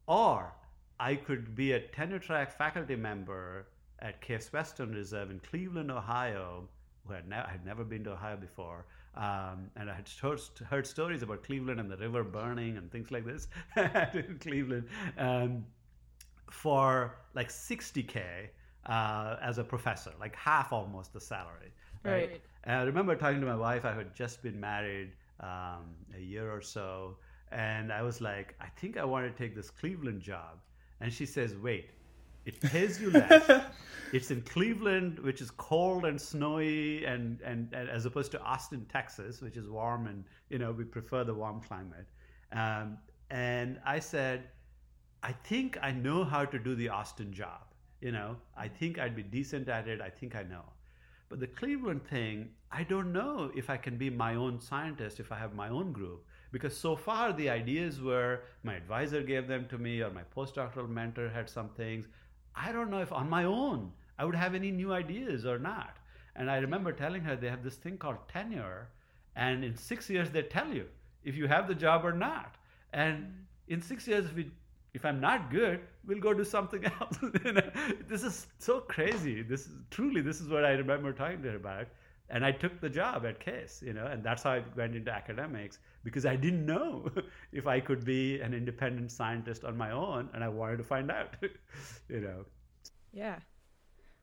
[0.06, 0.52] or
[1.00, 3.66] I could be a tenure track faculty member
[4.00, 6.68] at Case Western Reserve in Cleveland, Ohio,
[7.04, 8.86] where I'd, ne- had never been to Ohio before.
[9.16, 13.10] Um, and I had heard, heard, stories about Cleveland and the river burning and things
[13.10, 14.86] like this in Cleveland
[15.18, 15.64] um,
[16.50, 18.48] for like 60K
[18.86, 21.72] uh, as a professor, like half almost the salary.
[22.04, 22.30] Right.
[22.30, 22.40] right.
[22.64, 25.10] And I remember talking to my wife, I had just been married
[25.40, 27.16] um, a year or so.
[27.52, 30.60] And I was like, I think I want to take this Cleveland job.
[31.00, 31.90] And she says, wait,
[32.50, 33.62] it pays you less.
[34.12, 38.86] it's in Cleveland, which is cold and snowy, and, and, and, as opposed to Austin,
[38.90, 42.06] Texas, which is warm, and you know we prefer the warm climate.
[42.52, 42.98] Um,
[43.30, 44.48] and I said,
[45.22, 47.62] I think I know how to do the Austin job.
[48.00, 50.00] You know, I think I'd be decent at it.
[50.00, 50.64] I think I know.
[51.28, 55.30] But the Cleveland thing, I don't know if I can be my own scientist if
[55.30, 56.24] I have my own group.
[56.50, 60.88] Because so far the ideas were my advisor gave them to me or my postdoctoral
[60.88, 62.08] mentor had some things.
[62.54, 65.96] I don't know if on my own I would have any new ideas or not.
[66.36, 68.88] And I remember telling her they have this thing called tenure,
[69.36, 70.86] and in six years they tell you
[71.24, 72.56] if you have the job or not.
[72.92, 73.32] And mm.
[73.68, 74.50] in six years, if, we,
[74.94, 77.18] if I'm not good, we'll go do something else.
[78.08, 79.42] this is so crazy.
[79.42, 81.86] This is truly this is what I remember talking to her about.
[82.30, 85.10] And I took the job at Case, you know, and that's how I went into
[85.10, 87.10] academics because I didn't know
[87.52, 91.10] if I could be an independent scientist on my own, and I wanted to find
[91.10, 91.36] out,
[92.08, 92.44] you know.
[93.12, 93.40] Yeah.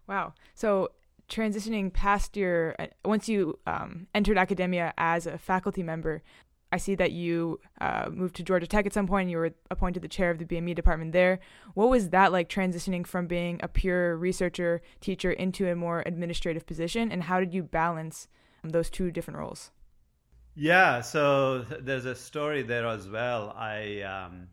[0.07, 0.33] Wow.
[0.55, 0.91] So
[1.29, 6.23] transitioning past your uh, once you um, entered academia as a faculty member
[6.71, 9.29] I see that you uh, moved to Georgia Tech at some point.
[9.29, 11.39] You were appointed the chair of the BME department there.
[11.75, 16.65] What was that like transitioning from being a pure researcher teacher into a more administrative
[16.65, 17.11] position?
[17.11, 18.27] And how did you balance
[18.63, 19.71] um, those two different roles?
[20.55, 23.53] Yeah, so there's a story there as well.
[23.55, 24.47] I um,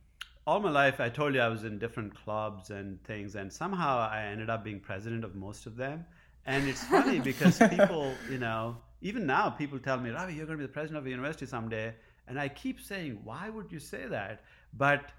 [0.46, 3.98] all my life I told you I was in different clubs and things, and somehow
[3.98, 6.05] I ended up being president of most of them.
[6.46, 10.59] And it's funny because people, you know, even now people tell me, Ravi, you're going
[10.59, 11.95] to be the president of a university someday.
[12.27, 14.43] And I keep saying, why would you say that?
[14.73, 15.12] But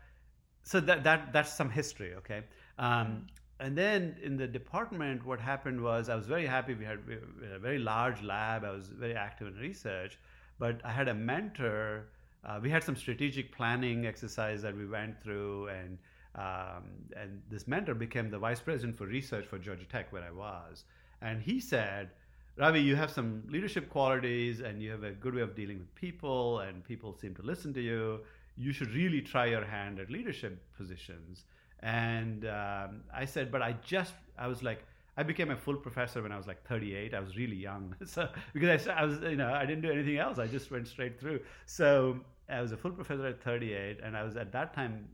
[0.64, 2.42] so that, that that's some history, okay?
[2.80, 3.28] Um,
[3.60, 6.74] and then in the department, what happened was I was very happy.
[6.74, 8.66] We had, we had a very large lab.
[8.66, 10.18] I was very active in research,
[10.58, 12.08] but I had a mentor.
[12.44, 15.98] Uh, we had some strategic planning exercise that we went through, and
[16.36, 16.84] um,
[17.16, 20.84] and this mentor became the vice president for research for Georgia Tech, where I was.
[21.22, 22.10] And he said,
[22.58, 25.94] Ravi, you have some leadership qualities and you have a good way of dealing with
[25.94, 28.22] people, and people seem to listen to you.
[28.56, 31.44] You should really try your hand at leadership positions.
[31.82, 34.86] And um, I said, but I just, I was like,
[35.18, 37.14] I became a full professor when I was like 38.
[37.14, 37.94] I was really young.
[38.06, 40.40] So, because I, I was, you know, I didn't do anything else.
[40.40, 41.42] I just went straight through.
[41.66, 45.10] So I was a full professor at 38, and I was at that time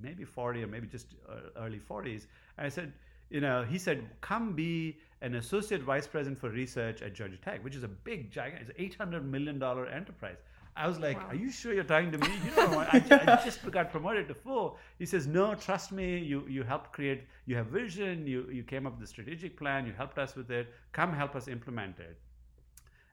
[0.00, 2.26] maybe 40 or maybe just uh, early 40s.
[2.58, 2.92] And I said,
[3.30, 7.64] you know, he said, come be an associate vice president for research at Georgia Tech,
[7.64, 10.36] which is a big, giant, it's an eight hundred million dollar enterprise.
[10.76, 11.28] I was like, wow.
[11.28, 12.28] "Are you sure you're talking to me?
[12.44, 16.18] You know, I, I, just got promoted to full." He says, "No, trust me.
[16.18, 17.22] You you helped create.
[17.46, 18.26] You have vision.
[18.26, 19.86] You you came up with the strategic plan.
[19.86, 20.68] You helped us with it.
[20.92, 22.18] Come help us implement it."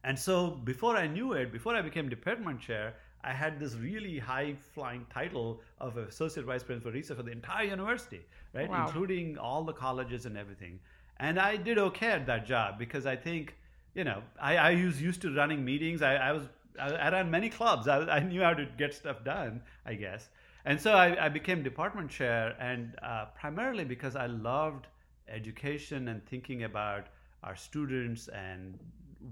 [0.03, 0.35] And so,
[0.71, 5.05] before I knew it, before I became department chair, I had this really high flying
[5.13, 8.21] title of associate vice president for research for the entire university,
[8.53, 8.87] right, wow.
[8.87, 10.79] including all the colleges and everything
[11.21, 13.55] and I did okay at that job because I think,
[13.93, 16.01] you know, I, I was used to running meetings.
[16.01, 16.43] I, I was
[16.79, 17.87] I, ran many clubs.
[17.87, 20.29] I, I, knew how to get stuff done, I guess.
[20.65, 24.87] And so I, I became department chair, and uh, primarily because I loved
[25.27, 27.07] education and thinking about
[27.43, 28.79] our students and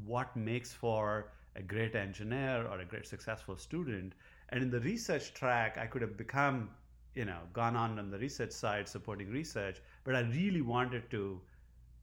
[0.06, 4.14] what makes for a great engineer or a great successful student.
[4.50, 6.70] And in the research track, I could have become,
[7.16, 11.42] you know, gone on on the research side supporting research, but I really wanted to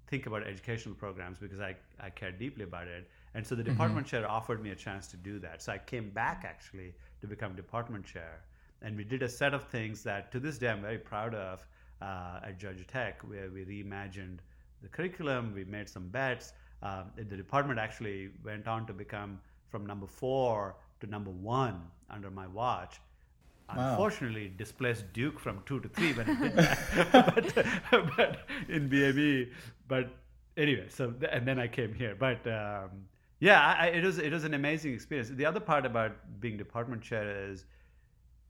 [0.06, 3.08] think about educational programs because I, I care deeply about it.
[3.34, 3.72] And so the mm-hmm.
[3.72, 4.16] department mm-hmm.
[4.16, 5.62] chair offered me a chance to do that.
[5.62, 8.42] So I came back actually to become department chair.
[8.82, 11.66] And we did a set of things that to this day I'm very proud of
[12.00, 14.38] uh, at Georgia Tech, where we reimagined
[14.82, 16.52] the curriculum, we made some bets.
[16.82, 22.30] Um, the department actually went on to become from number four to number one under
[22.30, 23.00] my watch
[23.74, 23.90] Wow.
[23.90, 27.81] Unfortunately, displaced Duke from two to three when it did that.
[27.90, 29.50] but, but, in BME,
[29.88, 30.11] but
[30.57, 32.14] anyway, so and then I came here.
[32.18, 32.90] But um,
[33.40, 35.31] yeah, I, it was it was an amazing experience.
[35.31, 37.64] The other part about being department chair is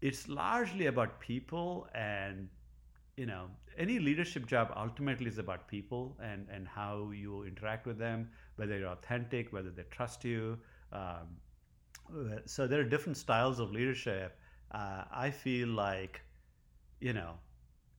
[0.01, 2.49] it's largely about people and
[3.17, 3.47] you know
[3.79, 8.79] any leadership job ultimately is about people and and how you interact with them whether
[8.79, 10.59] you're authentic whether they trust you
[10.93, 11.27] um,
[12.45, 14.39] so there are different styles of leadership
[14.73, 16.23] uh, I feel like,
[17.01, 17.35] you know,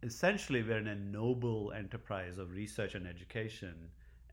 [0.04, 3.76] essentially we're in a noble enterprise of research and education.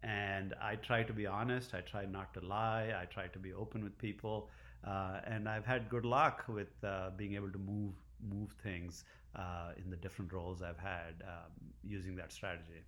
[0.02, 1.74] And I try to be honest.
[1.74, 2.92] I try not to lie.
[3.00, 4.50] I try to be open with people.
[4.86, 7.94] Uh, and I've had good luck with uh, being able to move
[8.30, 9.04] move things
[9.36, 12.82] uh, in the different roles I've had um, using that strategy.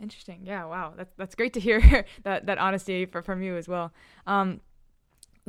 [0.00, 0.40] Interesting.
[0.44, 0.64] Yeah.
[0.64, 0.94] Wow.
[0.96, 3.92] That's that's great to hear that that honesty for, from you as well.
[4.26, 4.60] Um,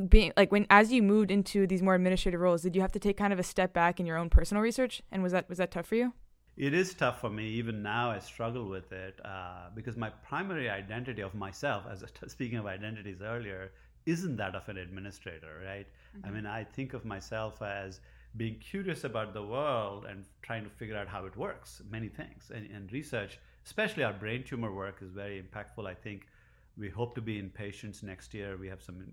[0.10, 3.00] being like when as you moved into these more administrative roles, did you have to
[3.00, 5.02] take kind of a step back in your own personal research?
[5.12, 6.14] And was that was that tough for you?
[6.56, 7.46] It is tough for me.
[7.50, 12.58] Even now, I struggle with it uh, because my primary identity of myself, as speaking
[12.58, 13.72] of identities earlier,
[14.08, 15.86] isn't that of an administrator, right?
[16.18, 16.28] Mm-hmm.
[16.28, 18.00] I mean, I think of myself as
[18.38, 22.52] being curious about the world and trying to figure out how it works, many things.
[22.54, 25.86] And, and research, especially our brain tumor work, is very impactful.
[25.86, 26.28] I think
[26.76, 28.58] we hope to be in patients next year.
[28.58, 29.04] We have some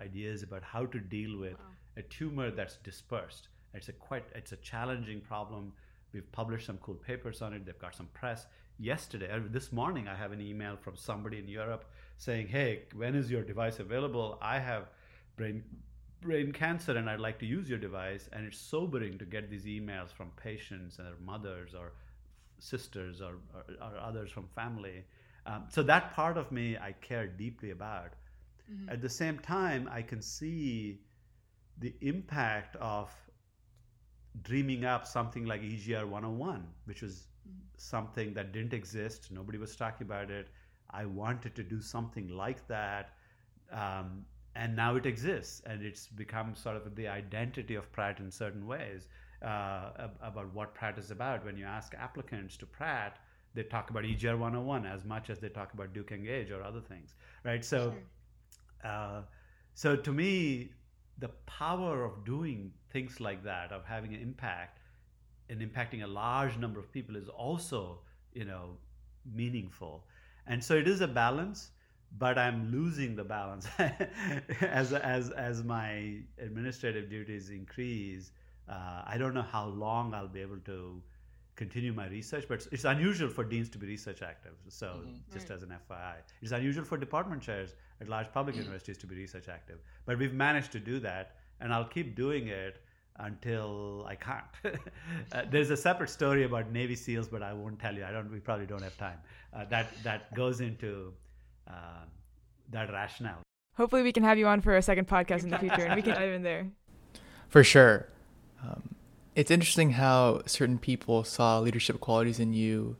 [0.00, 1.66] ideas about how to deal with wow.
[1.96, 3.48] a tumor that's dispersed.
[3.74, 5.72] It's a quite it's a challenging problem.
[6.12, 7.64] We've published some cool papers on it.
[7.64, 8.46] They've got some press.
[8.78, 11.84] Yesterday, uh, this morning, I have an email from somebody in Europe
[12.16, 14.38] saying, "Hey, when is your device available?
[14.42, 14.88] I have
[15.36, 15.62] brain
[16.20, 19.66] brain cancer and I'd like to use your device." And it's sobering to get these
[19.66, 21.92] emails from patients and their mothers or
[22.58, 25.04] sisters or, or, or others from family.
[25.46, 28.14] Um, so that part of me I care deeply about.
[28.70, 28.90] Mm-hmm.
[28.90, 31.00] At the same time, I can see
[31.78, 33.10] the impact of
[34.42, 37.58] dreaming up something like EGR 101, which was mm-hmm.
[37.76, 39.30] something that didn't exist.
[39.30, 40.48] Nobody was talking about it.
[40.90, 43.14] I wanted to do something like that.
[43.72, 44.24] Um,
[44.56, 48.66] and now it exists and it's become sort of the identity of Pratt in certain
[48.66, 49.08] ways
[49.42, 51.44] uh, about what Pratt is about.
[51.44, 53.18] When you ask applicants to Pratt,
[53.54, 56.80] they talk about EGR 101 as much as they talk about Duke Engage or other
[56.80, 57.64] things, right?
[57.64, 57.98] So, sure.
[58.84, 59.22] Uh,
[59.74, 60.70] so to me,
[61.18, 64.78] the power of doing things like that, of having an impact
[65.48, 68.00] and impacting a large number of people, is also,
[68.32, 68.76] you know,
[69.34, 70.04] meaningful.
[70.46, 71.70] And so it is a balance,
[72.18, 73.68] but I'm losing the balance
[74.60, 78.32] as as as my administrative duties increase.
[78.68, 81.02] Uh, I don't know how long I'll be able to
[81.56, 84.54] continue my research, but it's unusual for deans to be research active.
[84.68, 85.32] So, mm-hmm.
[85.32, 85.56] just right.
[85.56, 88.64] as an FYI, it's unusual for department chairs at large public mm-hmm.
[88.64, 89.78] universities to be research active.
[90.06, 92.82] But we've managed to do that, and I'll keep doing it
[93.18, 94.44] until I can't.
[95.32, 98.04] uh, there's a separate story about Navy SEALs, but I won't tell you.
[98.04, 98.30] I don't.
[98.30, 99.18] We probably don't have time.
[99.52, 101.12] Uh, that that goes into
[101.68, 102.04] uh,
[102.70, 103.42] that rationale.
[103.76, 106.02] Hopefully, we can have you on for a second podcast in the future, and we
[106.02, 106.66] can dive in there.
[107.48, 108.08] For sure.
[108.62, 108.94] Um,
[109.34, 112.96] it's interesting how certain people saw leadership qualities in you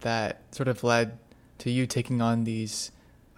[0.00, 1.18] that sort of led
[1.58, 2.90] to you taking on these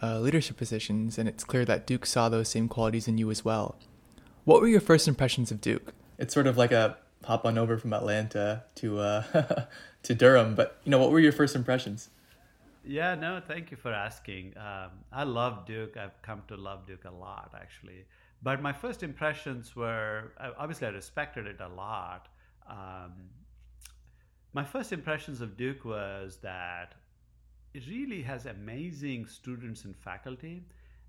[0.03, 3.45] uh, leadership positions, and it's clear that Duke saw those same qualities in you as
[3.45, 3.77] well.
[4.45, 5.95] What were your first impressions of Duke?
[6.19, 9.65] It's sort of like a hop on over from Atlanta to uh,
[10.03, 12.11] to Durham, but you know, what were your first impressions?
[12.85, 14.55] Yeah, no, thank you for asking.
[14.57, 15.97] Um, I love Duke.
[15.97, 18.07] I've come to love Duke a lot, actually.
[18.43, 22.27] But my first impressions were obviously I respected it a lot.
[22.69, 23.13] Um,
[24.53, 27.02] my first impressions of Duke was that it
[27.89, 30.63] really has amazing students and faculty,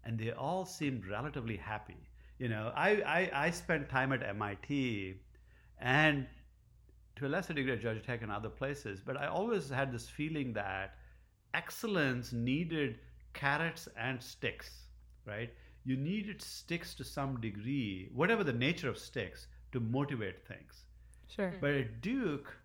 [0.04, 1.97] and they all seemed relatively happy.
[2.39, 5.15] You know, I, I, I spent time at MIT
[5.80, 6.26] and
[7.15, 10.10] to a lesser degree at Georgia Tech and other places, but I always had this
[10.10, 10.95] feeling that
[11.54, 12.99] excellence needed
[13.34, 14.88] carrots and sticks,
[15.26, 15.52] right?
[15.86, 20.86] you needed sticks to some degree, whatever the nature of sticks, to motivate things.
[21.28, 21.54] Sure.
[21.60, 22.56] But at Duke,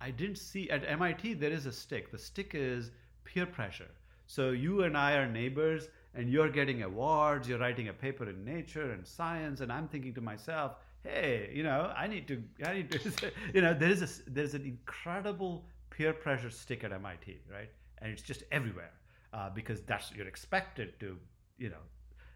[0.00, 2.10] I didn't see, at MIT, there is a stick.
[2.10, 2.90] The stick is
[3.32, 3.90] peer pressure.
[4.26, 8.44] So you and I are neighbors, and you're getting awards, you're writing a paper in
[8.44, 12.72] Nature and Science, and I'm thinking to myself, hey, you know, I need to, I
[12.74, 17.40] need to, you know, there is a, there's an incredible peer pressure stick at MIT,
[17.52, 17.70] right?
[17.98, 18.92] And it's just everywhere
[19.32, 21.16] uh, because that's you're expected to,
[21.58, 21.84] you know,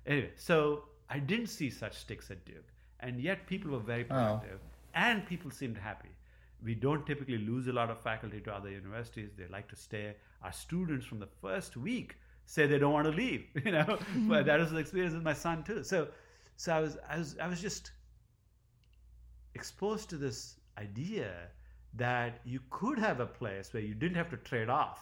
[0.06, 2.68] Anyway, so I didn't see such sticks at Duke,
[3.00, 4.08] and yet people were very oh.
[4.08, 4.68] productive, oh.
[4.94, 6.08] and people seemed happy.
[6.64, 9.30] We don't typically lose a lot of faculty to other universities.
[9.36, 10.14] They like to stay.
[10.42, 13.46] Our students from the first week say they don't want to leave.
[13.64, 14.28] You know, mm-hmm.
[14.28, 15.82] but that was the experience with my son too.
[15.82, 16.08] So,
[16.56, 17.92] so I was, I was, I was just
[19.54, 21.32] exposed to this idea
[21.94, 25.00] that you could have a place where you didn't have to trade off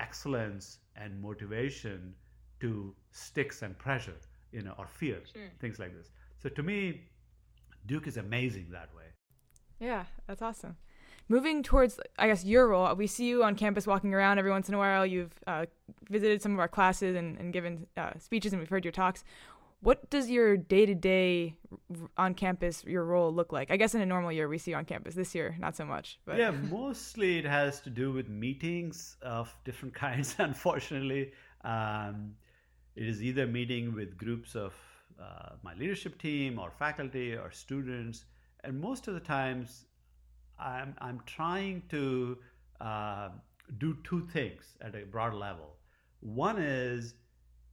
[0.00, 2.14] excellence and motivation
[2.60, 4.14] to sticks and pressure,
[4.52, 5.42] you know, or fear, sure.
[5.60, 6.10] things like this.
[6.42, 7.02] So to me,
[7.86, 9.04] Duke is amazing that way.
[9.80, 10.76] Yeah, that's awesome.
[11.28, 14.68] Moving towards, I guess, your role, we see you on campus walking around every once
[14.68, 15.04] in a while.
[15.04, 15.66] You've uh,
[16.08, 19.24] visited some of our classes and, and given uh, speeches, and we've heard your talks.
[19.80, 21.56] What does your day to day
[22.16, 23.70] on campus, your role look like?
[23.70, 25.14] I guess in a normal year, we see you on campus.
[25.14, 26.18] This year, not so much.
[26.24, 26.38] But.
[26.38, 31.32] Yeah, mostly it has to do with meetings of different kinds, unfortunately.
[31.64, 32.34] Um,
[32.94, 34.74] it is either meeting with groups of
[35.20, 38.24] uh, my leadership team or faculty or students,
[38.66, 39.84] and most of the times
[40.58, 42.38] I'm, I'm trying to
[42.80, 43.28] uh,
[43.78, 45.76] do two things at a broad level.
[46.20, 47.14] One is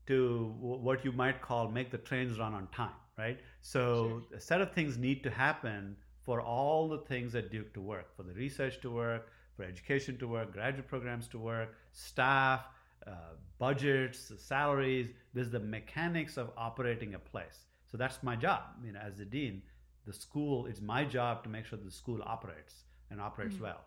[0.06, 3.40] to what you might call make the trains run on time, right?
[3.60, 4.38] So sure.
[4.38, 8.14] a set of things need to happen for all the things at Duke to work,
[8.16, 12.66] for the research to work, for education to work, graduate programs to work, staff,
[13.06, 13.10] uh,
[13.58, 15.08] budgets, salaries.
[15.32, 17.66] There's the mechanics of operating a place.
[17.90, 18.62] So that's my job.
[18.84, 19.62] You know, as the dean,
[20.06, 23.64] the school it's my job to make sure the school operates and operates mm-hmm.
[23.64, 23.84] well.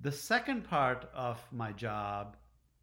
[0.00, 2.36] The second part of my job,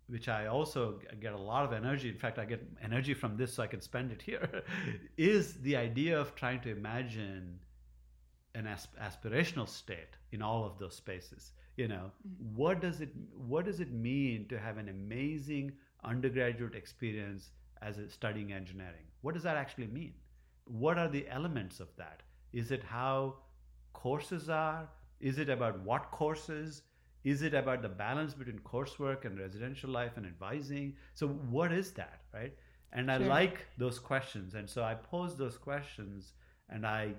[0.08, 2.10] which I also get a lot of energy.
[2.10, 4.64] In fact, I get energy from this, so I can spend it here.
[5.18, 7.60] is the idea of trying to imagine
[8.56, 12.56] an asp- aspirational state in all of those spaces you know mm-hmm.
[12.56, 13.10] what does it
[13.52, 15.72] what does it mean to have an amazing
[16.04, 20.14] undergraduate experience as a studying engineering what does that actually mean
[20.66, 22.22] what are the elements of that
[22.54, 23.36] is it how
[23.94, 24.90] courses are?
[25.20, 26.84] Is it about what courses?
[27.24, 30.96] Is it about the balance between coursework and residential life and advising?
[31.14, 32.54] So what is that right?
[32.94, 34.56] And i like those questions.
[34.56, 36.34] And so i pose those questions
[36.70, 37.14] and i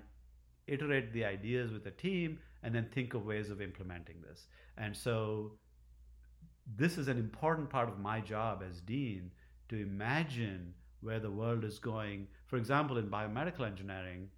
[0.67, 4.47] iterate the ideas with the team and then think of ways of implementing this.
[4.77, 5.53] And so
[6.75, 9.31] this is an important part of my job as dean
[9.69, 12.27] to imagine where the world is going.
[12.47, 14.29] For example, in biomedical engineering,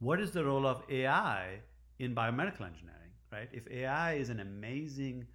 [0.00, 1.60] what is the role of AI
[1.98, 3.48] in biomedical engineering, right?
[3.52, 5.26] If AI is an amazing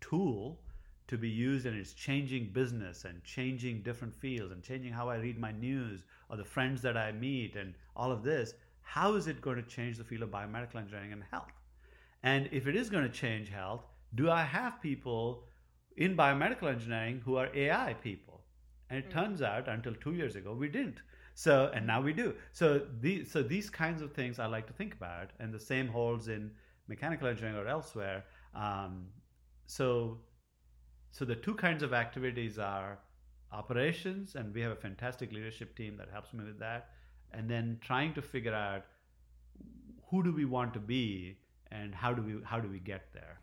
[0.00, 0.60] tool
[1.06, 5.16] to be used and it's changing business and changing different fields and changing how I
[5.16, 9.28] read my news or the friends that I meet and all of this, how is
[9.28, 11.52] it going to change the field of biomedical engineering and health?
[12.24, 13.84] And if it is going to change health,
[14.14, 15.44] do I have people
[15.96, 18.40] in biomedical engineering who are AI people?
[18.90, 19.18] And it mm-hmm.
[19.18, 20.98] turns out until two years ago, we didn't.
[21.34, 22.34] So, and now we do.
[22.52, 25.88] So, these, so these kinds of things I like to think about, and the same
[25.88, 26.50] holds in
[26.88, 28.24] mechanical engineering or elsewhere.
[28.54, 29.06] Um,
[29.66, 30.18] so,
[31.10, 32.98] so the two kinds of activities are
[33.52, 36.90] operations, and we have a fantastic leadership team that helps me with that,
[37.32, 38.84] and then trying to figure out
[40.10, 41.38] who do we want to be
[41.70, 43.40] and how do we how do we get there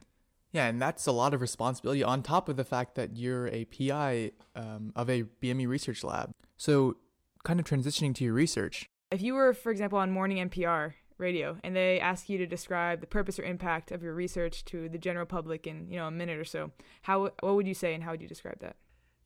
[0.52, 3.66] yeah and that's a lot of responsibility on top of the fact that you're a
[3.66, 6.96] pi um, of a bme research lab so
[7.44, 11.58] kind of transitioning to your research if you were for example on morning npr radio
[11.64, 14.98] and they ask you to describe the purpose or impact of your research to the
[14.98, 16.72] general public in you know a minute or so
[17.04, 18.76] how what would you say and how would you describe that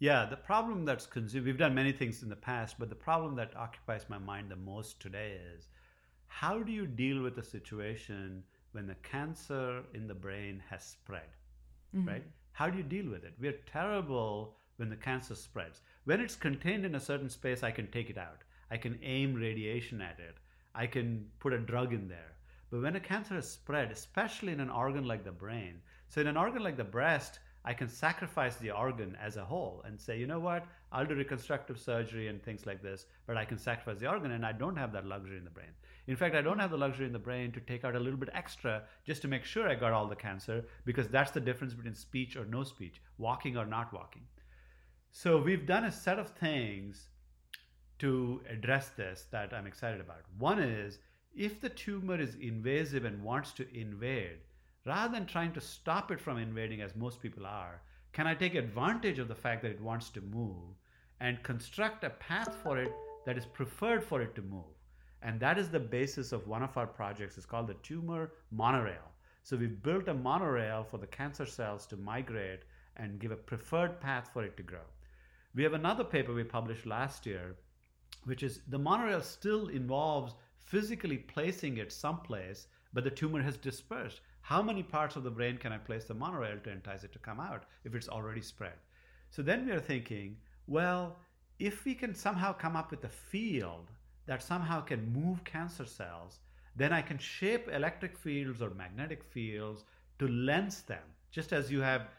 [0.04, 3.36] yeah, the problem that's consumed, we've done many things in the past, but the problem
[3.36, 5.70] that occupies my mind the most today is
[6.28, 8.44] how do you deal with a situation
[8.74, 11.30] when the cancer in the brain has spread,
[11.96, 12.06] mm-hmm.
[12.06, 12.24] right?
[12.52, 13.34] How do you deal with it?
[13.40, 15.80] We're terrible when the cancer spreads.
[16.06, 18.44] When it's contained in a certain space, I can take it out.
[18.70, 20.36] I can aim radiation at it.
[20.76, 22.36] I can put a drug in there.
[22.70, 25.80] But when a cancer has spread, especially in an organ like the brain,
[26.10, 29.82] so in an organ like the breast, I can sacrifice the organ as a whole
[29.86, 33.46] and say, you know what, I'll do reconstructive surgery and things like this, but I
[33.46, 35.72] can sacrifice the organ and I don't have that luxury in the brain.
[36.08, 38.20] In fact, I don't have the luxury in the brain to take out a little
[38.20, 41.74] bit extra just to make sure I got all the cancer because that's the difference
[41.74, 44.24] between speech or no speech, walking or not walking.
[45.16, 47.10] So we've done a set of things
[48.00, 50.24] to address this that I'm excited about.
[50.40, 50.98] One is
[51.36, 54.40] if the tumor is invasive and wants to invade,
[54.88, 58.56] rather than trying to stop it from invading as most people are, can I take
[58.56, 60.74] advantage of the fact that it wants to move
[61.20, 62.92] and construct a path for it
[63.28, 64.76] that is preferred for it to move?
[65.22, 67.38] And that is the basis of one of our projects.
[67.38, 69.12] It's called the tumor monorail.
[69.44, 72.64] So we've built a monorail for the cancer cells to migrate
[72.98, 74.80] and give a preferred path for it to grow.
[75.56, 77.56] We have another paper we published last year,
[78.24, 84.22] which is the monorail still involves physically placing it someplace, but the tumor has dispersed
[84.44, 87.20] how many parts of the brain can I place the monorail to entice it to
[87.20, 88.74] come out if it's already spread?
[89.30, 90.38] So then we are thinking,
[90.68, 91.18] well,
[91.60, 93.90] if we can somehow come up with a field
[94.26, 96.40] that somehow can move cancer cells,
[96.76, 99.86] then I can shape electric fields or magnetic fields
[100.20, 102.10] to lens them, just as you have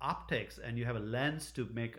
[0.00, 1.96] optics and you have a lens to make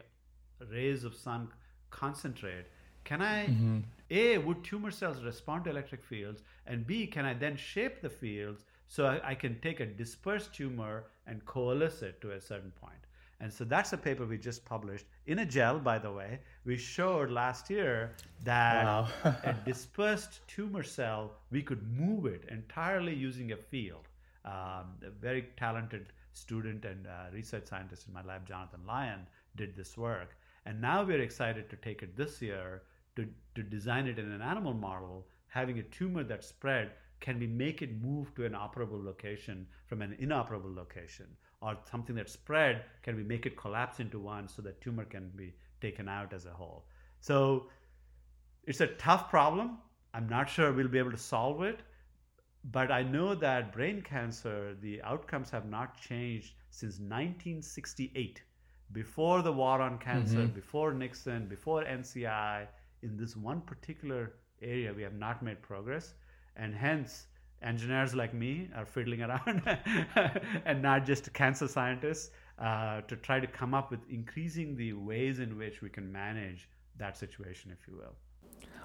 [0.71, 1.49] rays of sun
[1.89, 2.65] concentrate.
[3.03, 3.79] Can I, mm-hmm.
[4.09, 6.41] A, would tumor cells respond to electric fields?
[6.65, 10.53] And B, can I then shape the fields so I, I, can take a dispersed
[10.53, 12.93] tumor and coalesce it to a certain point.
[13.41, 16.39] And so that's a paper we just published in a gel, by the way.
[16.65, 19.07] We showed last year that wow.
[19.23, 24.07] a dispersed tumor cell, we could move it entirely using a field.
[24.45, 29.75] Um, a very talented student and uh, research scientist in my lab, Jonathan Lyon, did
[29.75, 30.37] this work.
[30.65, 32.83] And now we're excited to take it this year
[33.15, 36.91] to, to design it in an animal model, having a tumor that spread
[37.21, 41.27] can we make it move to an operable location from an inoperable location
[41.61, 45.31] or something that's spread can we make it collapse into one so that tumor can
[45.35, 46.85] be taken out as a whole.
[47.21, 47.69] So
[48.65, 49.77] it's a tough problem.
[50.13, 51.79] I'm not sure we'll be able to solve it,
[52.71, 58.41] but I know that brain cancer, the outcomes have not changed since 1968,
[58.91, 60.55] before the war on cancer, mm-hmm.
[60.55, 62.67] before Nixon, before NCI.
[63.01, 66.13] In this one particular area, we have not made progress,
[66.55, 67.27] and hence
[67.61, 69.61] engineers like me are fiddling around
[70.65, 75.39] and not just cancer scientists uh, to try to come up with increasing the ways
[75.39, 78.15] in which we can manage that situation, if you will.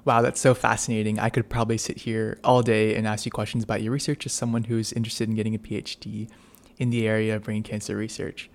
[0.05, 1.19] Wow, that's so fascinating.
[1.19, 4.33] I could probably sit here all day and ask you questions about your research as
[4.33, 6.29] someone who's interested in getting a PhD
[6.79, 8.51] in the area of brain cancer research.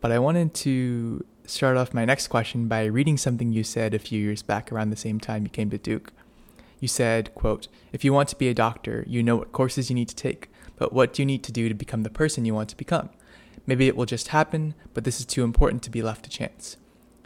[0.00, 3.98] But I wanted to start off my next question by reading something you said a
[3.98, 6.12] few years back around the same time you came to Duke.
[6.78, 9.96] You said, quote, if you want to be a doctor, you know what courses you
[9.96, 12.54] need to take, but what do you need to do to become the person you
[12.54, 13.10] want to become?
[13.66, 16.76] Maybe it will just happen, but this is too important to be left to chance.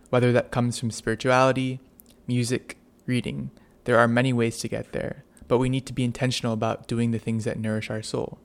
[0.09, 1.81] Whether that comes from spirituality,
[2.27, 3.51] music, reading,
[3.85, 7.11] there are many ways to get there, but we need to be intentional about doing
[7.11, 8.39] the things that nourish our soul.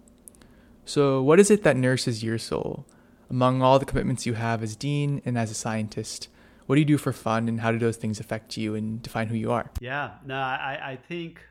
[0.84, 2.86] So, what is it that nourishes your soul?
[3.30, 6.30] Among all the commitments you have as dean and as a scientist,
[6.66, 9.28] what do you do for fun and how do those things affect you and define
[9.28, 9.72] who you are?
[9.80, 11.42] Yeah, no, I, I think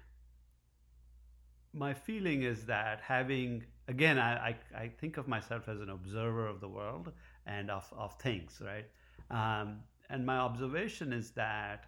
[1.72, 6.46] my feeling is that having again, I, I, I, think of myself as an observer
[6.46, 7.12] of the world
[7.46, 8.86] and of, of things, right?
[9.30, 11.84] Um, and my observation is that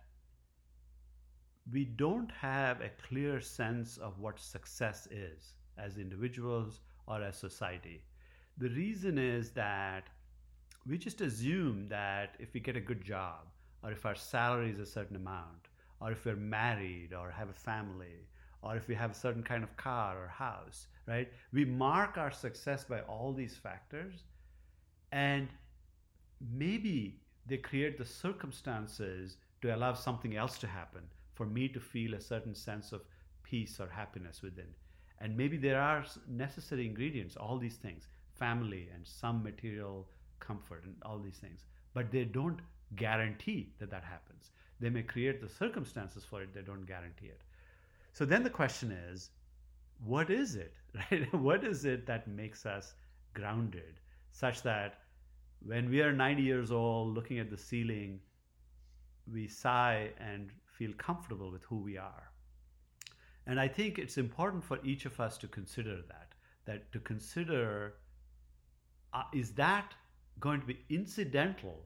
[1.73, 8.05] we don't have a clear sense of what success is as individuals or as society.
[8.59, 10.09] The reason is that
[10.85, 13.47] we just assume that if we get a good job,
[13.85, 15.69] or if our salary is a certain amount,
[16.01, 18.27] or if we're married or have a family,
[18.63, 21.29] or if we have a certain kind of car or house, right?
[21.53, 24.25] We mark our success by all these factors,
[25.13, 25.49] and
[26.53, 31.03] maybe they create the circumstances to allow something else to happen
[31.35, 33.03] for me to feel a certain sense of
[33.45, 34.75] peace or happiness within.
[35.21, 40.09] And maybe there are necessary ingredients, all these things family and some material
[40.41, 41.65] comfort and all these things,
[41.95, 42.61] but they don't
[42.97, 44.51] guarantee that that happens.
[44.81, 47.43] They may create the circumstances for it, they don't guarantee it.
[48.13, 49.31] So then the question is,
[50.05, 50.75] what is it,
[51.11, 51.33] right?
[51.35, 52.95] what is it that makes us
[53.35, 54.01] grounded
[54.33, 55.01] such that
[55.65, 58.21] when we are 90 years old looking at the ceiling,
[59.33, 62.31] we sigh and feel comfortable with who we are?
[63.47, 66.35] And I think it's important for each of us to consider that,
[66.67, 67.95] that to consider
[69.19, 69.95] uh, is that
[70.39, 71.77] going to be incidental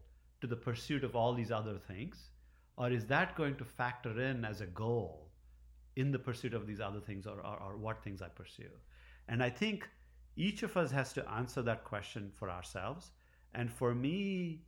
[0.43, 2.29] to the pursuit of all these other things?
[2.77, 5.31] Or is that going to factor in as a goal
[5.97, 8.75] in the pursuit of these other things or, or, or what things I pursue?
[9.29, 9.89] And I think
[10.37, 13.13] each of us has to answer that question for ourselves.
[13.55, 14.65] And for me,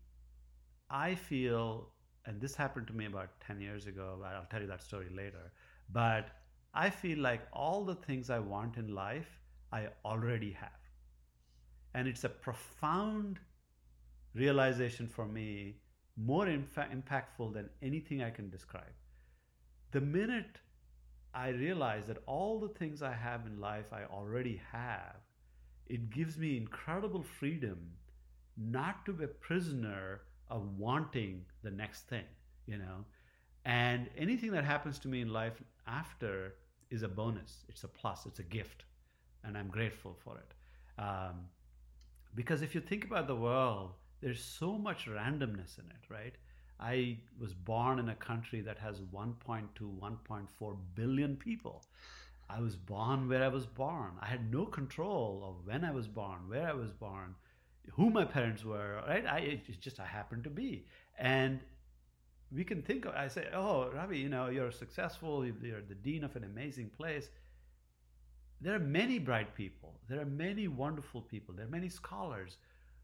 [0.90, 1.90] I feel,
[2.26, 5.52] and this happened to me about 10 years ago, I'll tell you that story later,
[5.92, 6.28] but
[6.72, 9.40] I feel like all the things I want in life,
[9.72, 10.83] I already have.
[11.94, 13.38] And it's a profound
[14.34, 15.76] realization for me,
[16.16, 18.92] more infa- impactful than anything I can describe.
[19.92, 20.58] The minute
[21.32, 25.16] I realize that all the things I have in life I already have,
[25.86, 27.78] it gives me incredible freedom
[28.56, 32.24] not to be a prisoner of wanting the next thing,
[32.66, 33.04] you know.
[33.64, 36.54] And anything that happens to me in life after
[36.90, 38.84] is a bonus, it's a plus, it's a gift,
[39.42, 41.02] and I'm grateful for it.
[41.02, 41.46] Um,
[42.34, 46.34] because if you think about the world, there's so much randomness in it, right?
[46.80, 51.84] I was born in a country that has 1.2, 1.4 billion people.
[52.50, 54.12] I was born where I was born.
[54.20, 57.34] I had no control of when I was born, where I was born,
[57.92, 59.26] who my parents were, right?
[59.26, 60.86] I it's just I happened to be.
[61.18, 61.60] And
[62.54, 66.24] we can think of, I say, oh, Ravi, you know, you're successful, you're the dean
[66.24, 67.28] of an amazing place.
[68.64, 70.00] There are many bright people.
[70.08, 71.54] There are many wonderful people.
[71.54, 72.56] There are many scholars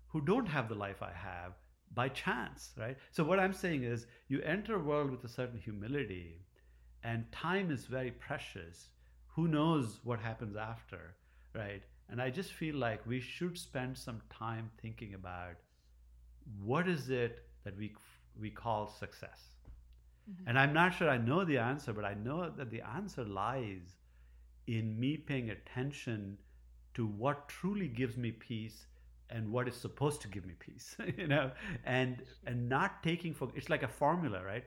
[0.09, 1.53] who don't have the life I have
[1.93, 2.97] by chance, right?
[3.11, 6.47] So what I'm saying is you enter a world with a certain humility
[7.05, 8.89] and time is very precious.
[9.27, 11.15] Who knows what happens after,
[11.55, 11.83] right?
[12.09, 15.57] And I just feel like we should spend some time thinking about
[16.65, 17.95] what is it that we
[18.41, 19.41] we call success.
[20.31, 20.49] Mm-hmm.
[20.49, 24.00] And I'm not sure I know the answer, but I know that the answer lies
[24.79, 26.39] in me paying attention
[26.95, 28.87] to what truly gives me peace
[29.29, 31.51] and what is supposed to give me peace you know
[31.85, 34.65] and and not taking for it's like a formula right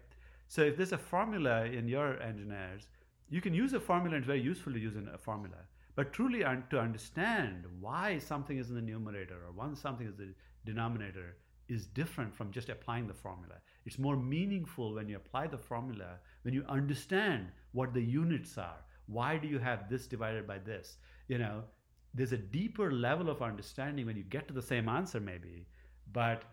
[0.47, 2.87] so if there's a formula in your engineers
[3.29, 5.61] you can use a formula it's very useful to use a formula
[5.95, 10.15] but truly un- to understand why something is in the numerator or why something is
[10.15, 10.33] the
[10.65, 11.37] denominator
[11.69, 13.55] is different from just applying the formula.
[13.85, 18.79] It's more meaningful when you apply the formula, when you understand what the units are.
[19.07, 20.97] Why do you have this divided by this?
[21.27, 21.63] You know,
[22.13, 25.67] there's a deeper level of understanding when you get to the same answer, maybe.
[26.11, 26.43] But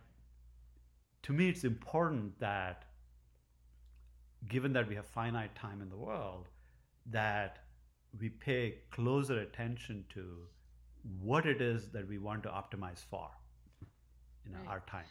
[1.25, 2.85] to me, it's important that,
[4.49, 6.49] given that we have finite time in the world,
[7.07, 7.59] that
[8.19, 10.37] we pay closer attention to
[11.21, 13.29] what it is that we want to optimize for
[14.47, 14.67] in right.
[14.69, 15.05] our time.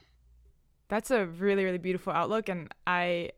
[0.87, 3.31] That's a really really beautiful outlook and I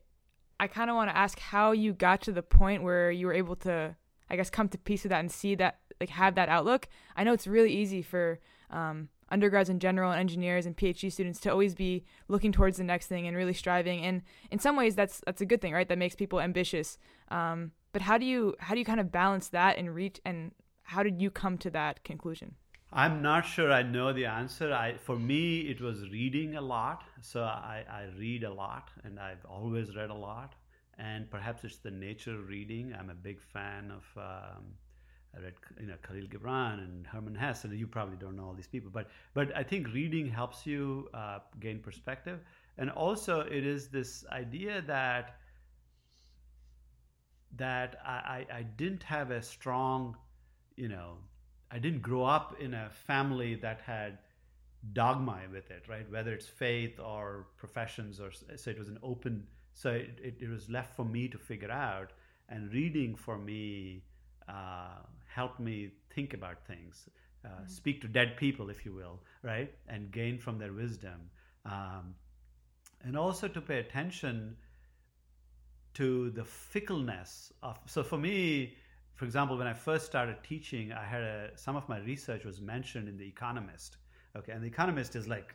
[0.61, 3.33] I kind of want to ask how you got to the point where you were
[3.33, 3.95] able to
[4.29, 6.87] I guess come to peace with that and see that like have that outlook.
[7.17, 8.39] I know it's really easy for
[8.69, 12.83] um, undergrads in general and engineers and PhD students to always be looking towards the
[12.83, 14.03] next thing and really striving.
[14.05, 15.89] And in some ways, that's that's a good thing, right?
[15.89, 16.97] That makes people ambitious.
[17.29, 20.51] Um, but how do you how do you kind of balance that and reach and
[20.83, 22.55] how did you come to that conclusion?
[22.93, 24.73] I'm not sure I know the answer.
[24.73, 27.03] I for me it was reading a lot.
[27.21, 30.55] So I, I read a lot and I've always read a lot.
[30.97, 32.93] And perhaps it's the nature of reading.
[32.97, 34.65] I'm a big fan of um,
[35.35, 38.53] I read you know Khalil Gibran and Hermann Hesse, and you probably don't know all
[38.53, 42.39] these people, but but I think reading helps you uh, gain perspective,
[42.77, 45.37] and also it is this idea that
[47.55, 50.17] that I, I didn't have a strong,
[50.75, 51.17] you know,
[51.71, 54.17] I didn't grow up in a family that had
[54.93, 56.09] dogma with it, right?
[56.11, 59.47] Whether it's faith or professions, or so it was an open.
[59.73, 62.11] So it, it, it was left for me to figure out,
[62.49, 64.03] and reading for me
[64.49, 67.07] uh, helped me think about things,
[67.45, 67.67] uh, mm-hmm.
[67.67, 71.29] speak to dead people, if you will, right, and gain from their wisdom,
[71.65, 72.15] um,
[73.03, 74.57] and also to pay attention
[75.93, 78.75] to the fickleness of so for me
[79.21, 82.59] for example when i first started teaching i had a some of my research was
[82.59, 83.97] mentioned in the economist
[84.35, 85.53] okay and the economist is like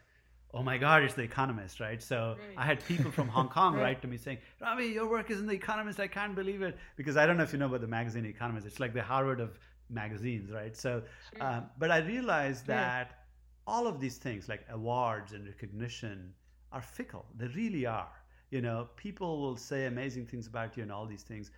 [0.55, 2.57] oh my god it's the economist right so right.
[2.57, 3.83] i had people from hong kong right.
[3.83, 6.79] write to me saying ravi your work is in the economist i can't believe it
[6.95, 9.41] because i don't know if you know about the magazine economist it's like the harvard
[9.41, 9.59] of
[9.91, 11.03] magazines right so
[11.35, 11.45] sure.
[11.45, 13.73] um, but i realized that yeah.
[13.73, 16.33] all of these things like awards and recognition
[16.71, 18.14] are fickle they really are
[18.53, 21.51] you know people will say amazing things about you and all these things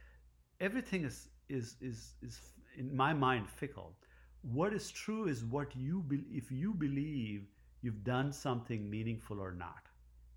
[0.59, 2.41] everything is is is is
[2.77, 3.93] in my mind fickle.
[4.43, 7.47] What is true is what you be, if you believe
[7.83, 9.83] you've done something meaningful or not.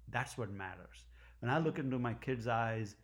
[0.09, 1.05] That's what matters.
[1.39, 2.95] When i look into my kids eyes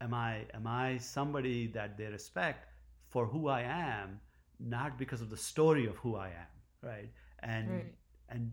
[0.00, 2.66] am i am i somebody that they respect
[3.10, 4.18] for who i am
[4.58, 7.10] not because of the story of who i am right?
[7.40, 7.94] And right.
[8.28, 8.52] and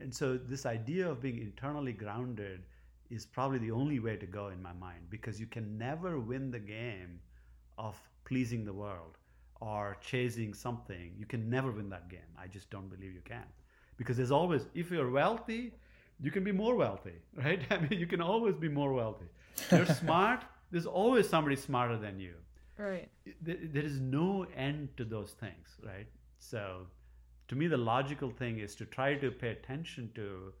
[0.00, 2.62] and so this idea of being internally grounded
[3.10, 6.50] is probably the only way to go in my mind because you can never win
[6.50, 7.20] the game
[7.78, 9.16] of pleasing the world
[9.60, 11.12] or chasing something.
[11.18, 12.30] You can never win that game.
[12.42, 13.44] I just don't believe you can.
[13.96, 15.74] Because there's always, if you're wealthy,
[16.22, 17.60] you can be more wealthy, right?
[17.70, 19.26] I mean, you can always be more wealthy.
[19.70, 22.34] You're smart, there's always somebody smarter than you.
[22.78, 23.10] Right.
[23.42, 26.06] There is no end to those things, right?
[26.38, 26.86] So,
[27.48, 30.54] to me, the logical thing is to try to pay attention to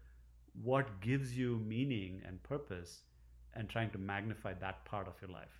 [0.62, 3.04] what gives you meaning and purpose
[3.54, 5.59] and trying to magnify that part of your life.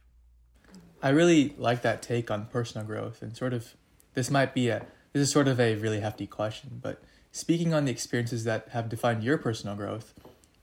[1.02, 3.74] I really like that take on personal growth and sort of
[4.14, 7.02] this might be a this is sort of a really hefty question, but
[7.32, 10.14] speaking on the experiences that have defined your personal growth,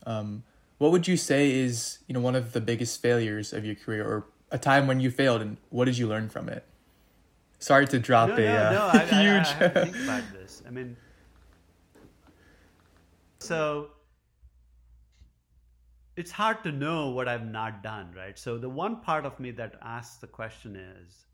[0.06, 0.44] um,
[0.78, 4.06] what would you say is you know one of the biggest failures of your career
[4.06, 6.64] or a time when you failed and what did you learn from it?
[7.60, 9.48] Sorry to drop no, a no, uh, no, I, huge.
[9.48, 10.62] I, I, I think about this.
[10.66, 10.96] I mean,
[13.40, 13.90] so
[16.18, 18.38] it's hard to know what I've not done, right?
[18.38, 21.26] So the one part of me that asks the question is,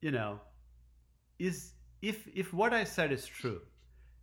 [0.00, 0.40] you know,
[1.38, 1.72] is
[2.02, 3.60] if if what I said is true,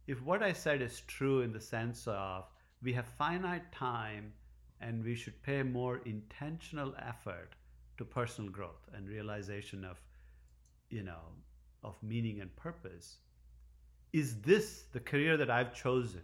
[0.06, 2.44] if what I said is true in the sense of
[2.84, 4.34] we have finite time
[4.82, 7.56] and we should pay more intentional effort
[7.98, 10.02] to personal growth and realization of,
[10.90, 11.24] you know,
[11.84, 13.18] of meaning and purpose,
[14.12, 16.24] is this the career that I've chosen?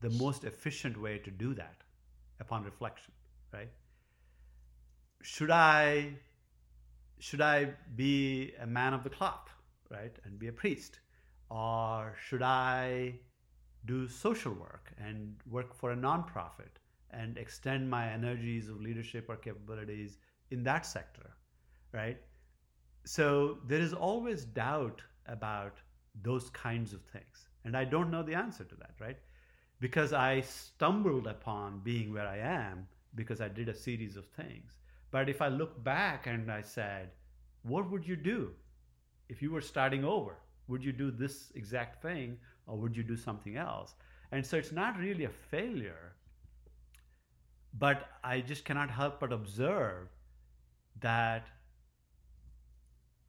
[0.00, 1.82] The most efficient way to do that
[2.40, 3.12] upon reflection,
[3.52, 3.70] right?
[5.22, 6.14] Should I
[7.20, 9.50] should I be a man of the cloth,
[9.90, 11.00] right, and be a priest?
[11.50, 13.14] Or should I
[13.86, 16.78] do social work and work for a nonprofit
[17.10, 20.18] and extend my energies of leadership or capabilities
[20.50, 21.30] in that sector,
[21.92, 22.18] right?
[23.04, 25.78] So there is always doubt about
[26.22, 27.48] those kinds of things.
[27.64, 29.18] And I don't know the answer to that, right?
[29.80, 34.72] Because I stumbled upon being where I am because I did a series of things.
[35.10, 37.10] But if I look back and I said,
[37.62, 38.52] what would you do
[39.28, 40.36] if you were starting over?
[40.68, 43.94] would you do this exact thing or would you do something else?
[44.30, 46.12] And so it's not really a failure,
[47.76, 50.08] but I just cannot help but observe
[51.00, 51.46] that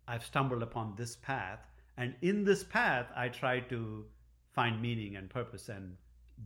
[0.07, 1.59] I've stumbled upon this path.
[1.97, 4.05] And in this path, I try to
[4.51, 5.95] find meaning and purpose and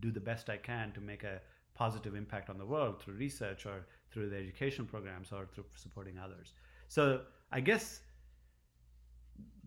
[0.00, 1.40] do the best I can to make a
[1.74, 6.18] positive impact on the world through research or through the education programs or through supporting
[6.18, 6.52] others.
[6.88, 8.00] So I guess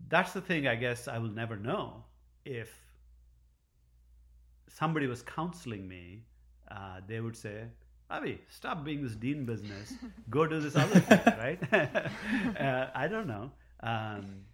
[0.08, 2.04] that's the thing I guess I will never know
[2.44, 2.70] if
[4.68, 6.24] somebody was counseling me,
[6.70, 7.64] uh, they would say,
[8.10, 9.94] Avi, stop being this dean business.
[10.30, 11.72] Go do this other thing, right?
[12.60, 13.50] uh, I don't know.
[13.80, 14.44] Um,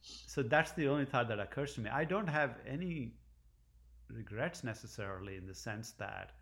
[0.00, 1.90] so that's the only thought that occurs to me.
[1.90, 3.14] I don't have any
[4.10, 6.32] regrets necessarily in the sense that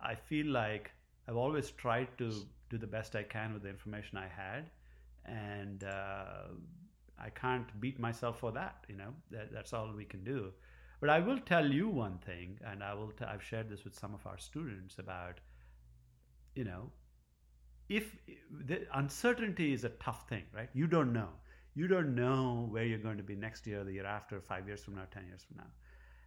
[0.00, 0.90] I feel like
[1.28, 2.32] I've always tried to
[2.70, 4.70] do the best I can with the information I had,
[5.24, 6.48] and uh,
[7.18, 8.84] I can't beat myself for that.
[8.88, 10.52] You know, that, that's all we can do.
[11.00, 13.10] But I will tell you one thing, and I will.
[13.10, 15.40] T- I've shared this with some of our students about,
[16.54, 16.90] you know,
[17.88, 18.16] if
[18.66, 20.68] the uncertainty is a tough thing, right?
[20.74, 21.28] You don't know.
[21.74, 24.84] You don't know where you're going to be next year, the year after, five years
[24.84, 25.70] from now, ten years from now.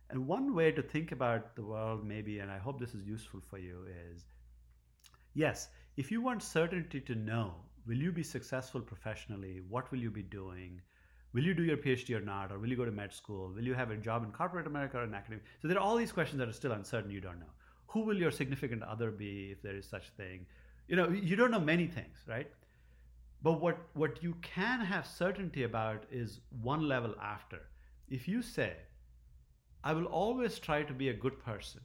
[0.09, 3.41] And one way to think about the world, maybe, and I hope this is useful
[3.49, 4.25] for you, is
[5.33, 7.55] yes, if you want certainty to know,
[7.87, 9.61] will you be successful professionally?
[9.67, 10.81] What will you be doing?
[11.33, 12.51] Will you do your PhD or not?
[12.51, 13.51] Or will you go to med school?
[13.53, 15.43] Will you have a job in corporate America or in academia?
[15.61, 17.11] So there are all these questions that are still uncertain.
[17.11, 17.53] You don't know.
[17.87, 20.45] Who will your significant other be if there is such thing?
[20.87, 22.49] You know, you don't know many things, right?
[23.41, 27.69] But what, what you can have certainty about is one level after.
[28.09, 28.73] If you say,
[29.85, 31.81] I will always try to be a good person,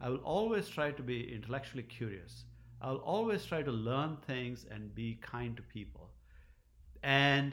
[0.00, 2.44] I will always try to be intellectually curious,
[2.80, 6.08] I'll always try to learn things and be kind to people.
[7.02, 7.52] And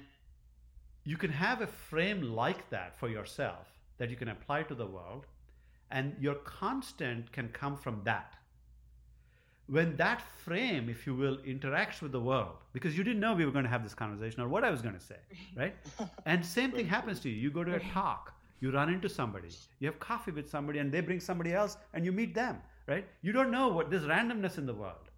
[1.04, 4.86] you can have a frame like that for yourself that you can apply to the
[4.86, 5.26] world,
[5.92, 8.36] and your constant can come from that.
[9.68, 13.46] When that frame, if you will, interacts with the world, because you didn't know we
[13.46, 15.18] were going to have this conversation or what I was going to say,
[15.58, 15.76] right?
[16.26, 17.36] and same thing happens to you.
[17.36, 19.50] You go to a talk, you run into somebody,
[19.80, 22.58] you have coffee with somebody, and they bring somebody else, and you meet them,
[22.88, 23.06] right?
[23.22, 25.10] You don't know what this randomness in the world.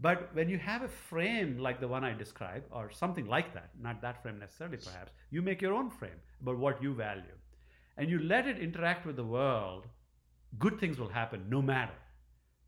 [0.00, 3.70] But when you have a frame like the one I described, or something like that,
[3.80, 7.36] not that frame necessarily perhaps, you make your own frame about what you value.
[7.96, 9.86] And you let it interact with the world,
[10.58, 11.94] good things will happen no matter.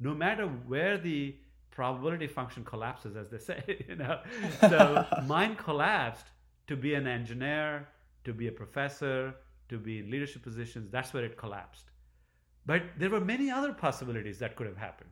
[0.01, 1.37] No matter where the
[1.71, 4.21] probability function collapses, as they say, you know.
[4.61, 6.27] So mine collapsed
[6.67, 7.89] to be an engineer,
[8.25, 9.35] to be a professor,
[9.71, 10.91] to be in leadership positions.
[10.91, 11.91] That's where it collapsed.
[12.67, 15.11] But there were many other possibilities that could have happened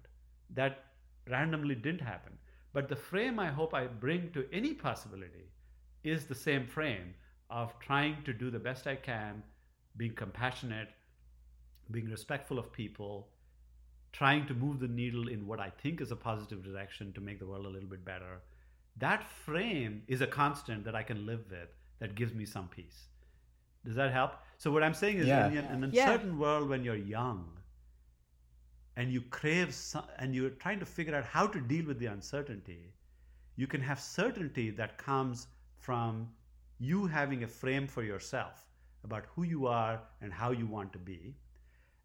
[0.55, 0.85] that
[1.29, 2.33] randomly didn't happen.
[2.73, 5.51] But the frame I hope I bring to any possibility
[6.05, 7.15] is the same frame
[7.51, 9.43] of trying to do the best I can,
[9.97, 10.89] being compassionate,
[11.91, 13.29] being respectful of people,
[14.13, 17.39] trying to move the needle in what I think is a positive direction to make
[17.39, 18.41] the world a little bit better.
[18.99, 21.69] That frame is a constant that I can live with
[22.01, 23.09] that gives me some peace.
[23.85, 24.33] Does that help?
[24.59, 25.49] So, what I'm saying is, Yeah.
[25.49, 26.39] in an uncertain Yeah.
[26.39, 27.59] world when you're young,
[28.97, 32.07] and you crave some, and you're trying to figure out how to deal with the
[32.07, 32.93] uncertainty,
[33.57, 35.47] you can have certainty that comes
[35.77, 36.35] from
[36.79, 38.67] you having a frame for yourself
[39.05, 41.37] about who you are and how you want to be.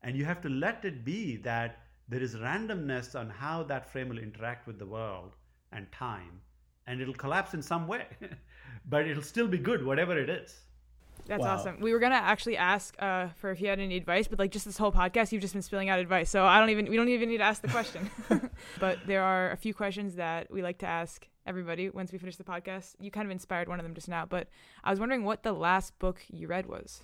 [0.03, 4.09] And you have to let it be that there is randomness on how that frame
[4.09, 5.35] will interact with the world
[5.71, 6.41] and time,
[6.85, 8.07] and it'll collapse in some way,
[8.85, 10.65] but it'll still be good, whatever it is.
[11.25, 11.53] That's Wow.
[11.55, 11.79] awesome.
[11.79, 14.65] We were gonna actually ask uh, for if you had any advice, but like just
[14.65, 16.29] this whole podcast, you've just been spilling out advice.
[16.29, 18.09] So I don't even we don't even need to ask the question.
[18.79, 22.35] but there are a few questions that we like to ask everybody once we finish
[22.35, 22.95] the podcast.
[22.99, 24.47] You kind of inspired one of them just now, but
[24.83, 27.01] I was wondering what the last book you read was.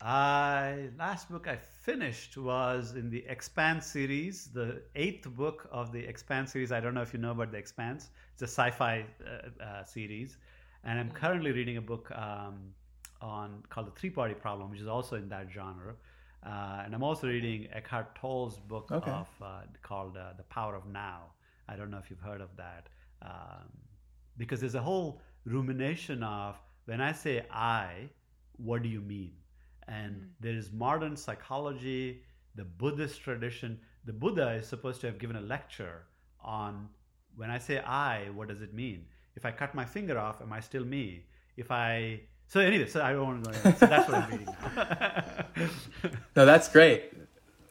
[0.00, 6.00] I last book I finished was in the Expanse series, the eighth book of the
[6.00, 6.70] Expanse series.
[6.70, 8.10] I don't know if you know about the Expanse.
[8.34, 10.36] It's a sci-fi uh, uh, series,
[10.84, 12.74] and I'm currently reading a book um,
[13.20, 15.94] on called the Three Body Problem, which is also in that genre.
[16.44, 19.10] Uh, and I'm also reading Eckhart Tolle's book Okay.
[19.10, 21.32] of uh, called uh, The Power of Now.
[21.68, 22.88] I don't know if you've heard of that,
[23.22, 23.68] um,
[24.36, 28.08] because there's a whole rumination of when I say I,
[28.56, 29.32] what do you mean?
[29.88, 32.22] And there is modern psychology,
[32.54, 33.80] the Buddhist tradition.
[34.04, 36.04] The Buddha is supposed to have given a lecture
[36.40, 36.88] on
[37.36, 39.06] when I say I, what does it mean?
[39.34, 41.26] If I cut my finger off, am I still me?
[41.56, 43.56] If I so anyway, so I don't want to go.
[43.56, 44.48] Into, so that's what I'm reading.
[46.36, 47.12] No, that's great.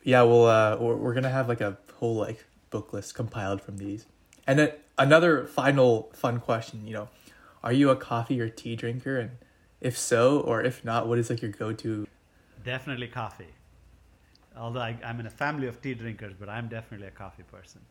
[0.03, 3.77] Yeah, well, uh, we're, we're gonna have like a whole like book list compiled from
[3.77, 4.05] these.
[4.47, 6.85] And then another final fun question.
[6.87, 7.09] You know,
[7.63, 9.17] are you a coffee or tea drinker?
[9.17, 9.31] And
[9.81, 12.07] If so, or if not, what is like your go-to?
[12.63, 13.53] Definitely coffee.
[14.57, 17.81] Although I, am in a family of tea drinkers, but I'm definitely a coffee person.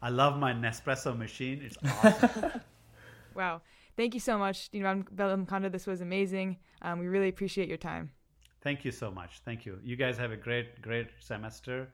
[0.00, 1.62] I love my Nespresso machine.
[1.64, 2.60] It's awesome.
[3.34, 3.60] wow.
[3.96, 5.70] Thank you so much, Dean Bellamkonda.
[5.70, 6.56] This was amazing.
[6.80, 8.10] Um, we really appreciate your time.
[8.62, 9.40] Thank you so much.
[9.44, 9.78] Thank you.
[9.82, 11.88] You guys have a great, great semester.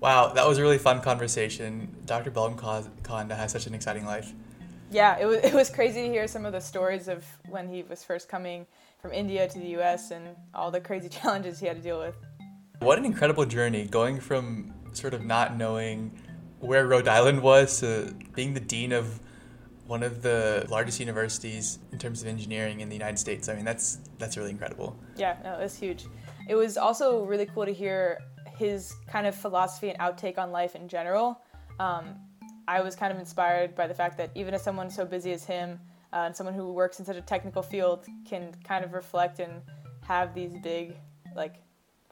[0.00, 1.88] Wow, that was a really fun conversation.
[2.06, 2.30] Dr.
[2.30, 4.32] Bellamkonda has such an exciting life.
[4.90, 7.82] Yeah, it was it was crazy to hear some of the stories of when he
[7.82, 8.66] was first coming
[8.98, 10.10] from India to the U.S.
[10.10, 12.16] and all the crazy challenges he had to deal with.
[12.80, 16.18] What an incredible journey, going from sort of not knowing
[16.60, 19.20] where Rhode Island was to being the dean of
[19.86, 23.48] one of the largest universities in terms of engineering in the United States.
[23.48, 24.96] I mean, that's that's really incredible.
[25.16, 26.04] Yeah, no, it's huge.
[26.48, 28.18] It was also really cool to hear
[28.56, 31.40] his kind of philosophy and outtake on life in general.
[31.78, 32.16] Um,
[32.66, 35.44] I was kind of inspired by the fact that even as someone so busy as
[35.44, 35.80] him
[36.12, 39.62] uh, and someone who works in such a technical field can kind of reflect and
[40.02, 40.96] have these big
[41.36, 41.56] like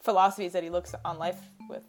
[0.01, 1.83] philosophies that he looks on life with.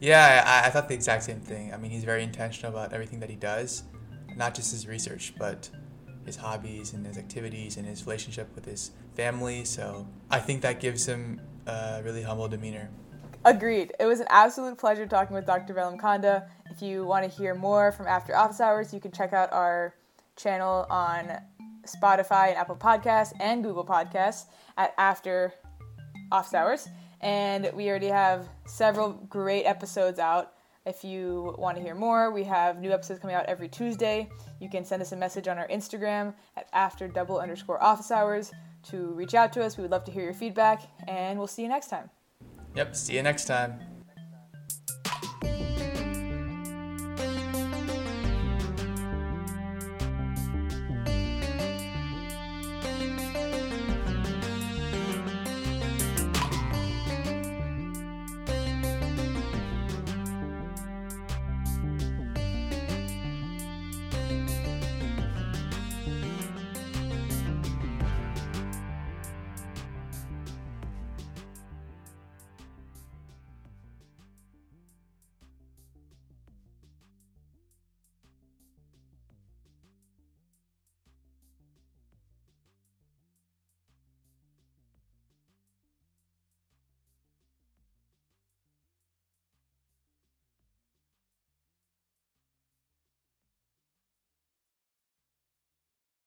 [0.00, 1.72] Yeah, I, I thought the exact same thing.
[1.72, 3.84] I mean, he's very intentional about everything that he does,
[4.36, 5.70] not just his research, but
[6.24, 9.64] his hobbies and his activities and his relationship with his family.
[9.64, 12.90] So I think that gives him a really humble demeanor.
[13.44, 13.92] Agreed.
[13.98, 15.74] It was an absolute pleasure talking with Dr.
[15.74, 16.48] Bellamkonda.
[16.70, 19.94] If you want to hear more from After Office Hours, you can check out our
[20.36, 21.38] channel on
[21.86, 25.52] Spotify and Apple Podcasts and Google Podcasts at After
[26.30, 26.88] Office Hours.
[27.20, 30.54] And we already have several great episodes out.
[30.84, 34.28] If you want to hear more, we have new episodes coming out every Tuesday.
[34.60, 38.50] You can send us a message on our Instagram at after double underscore office hours
[38.90, 39.76] to reach out to us.
[39.76, 42.10] We would love to hear your feedback, and we'll see you next time.
[42.74, 42.96] Yep.
[42.96, 43.91] See you next time.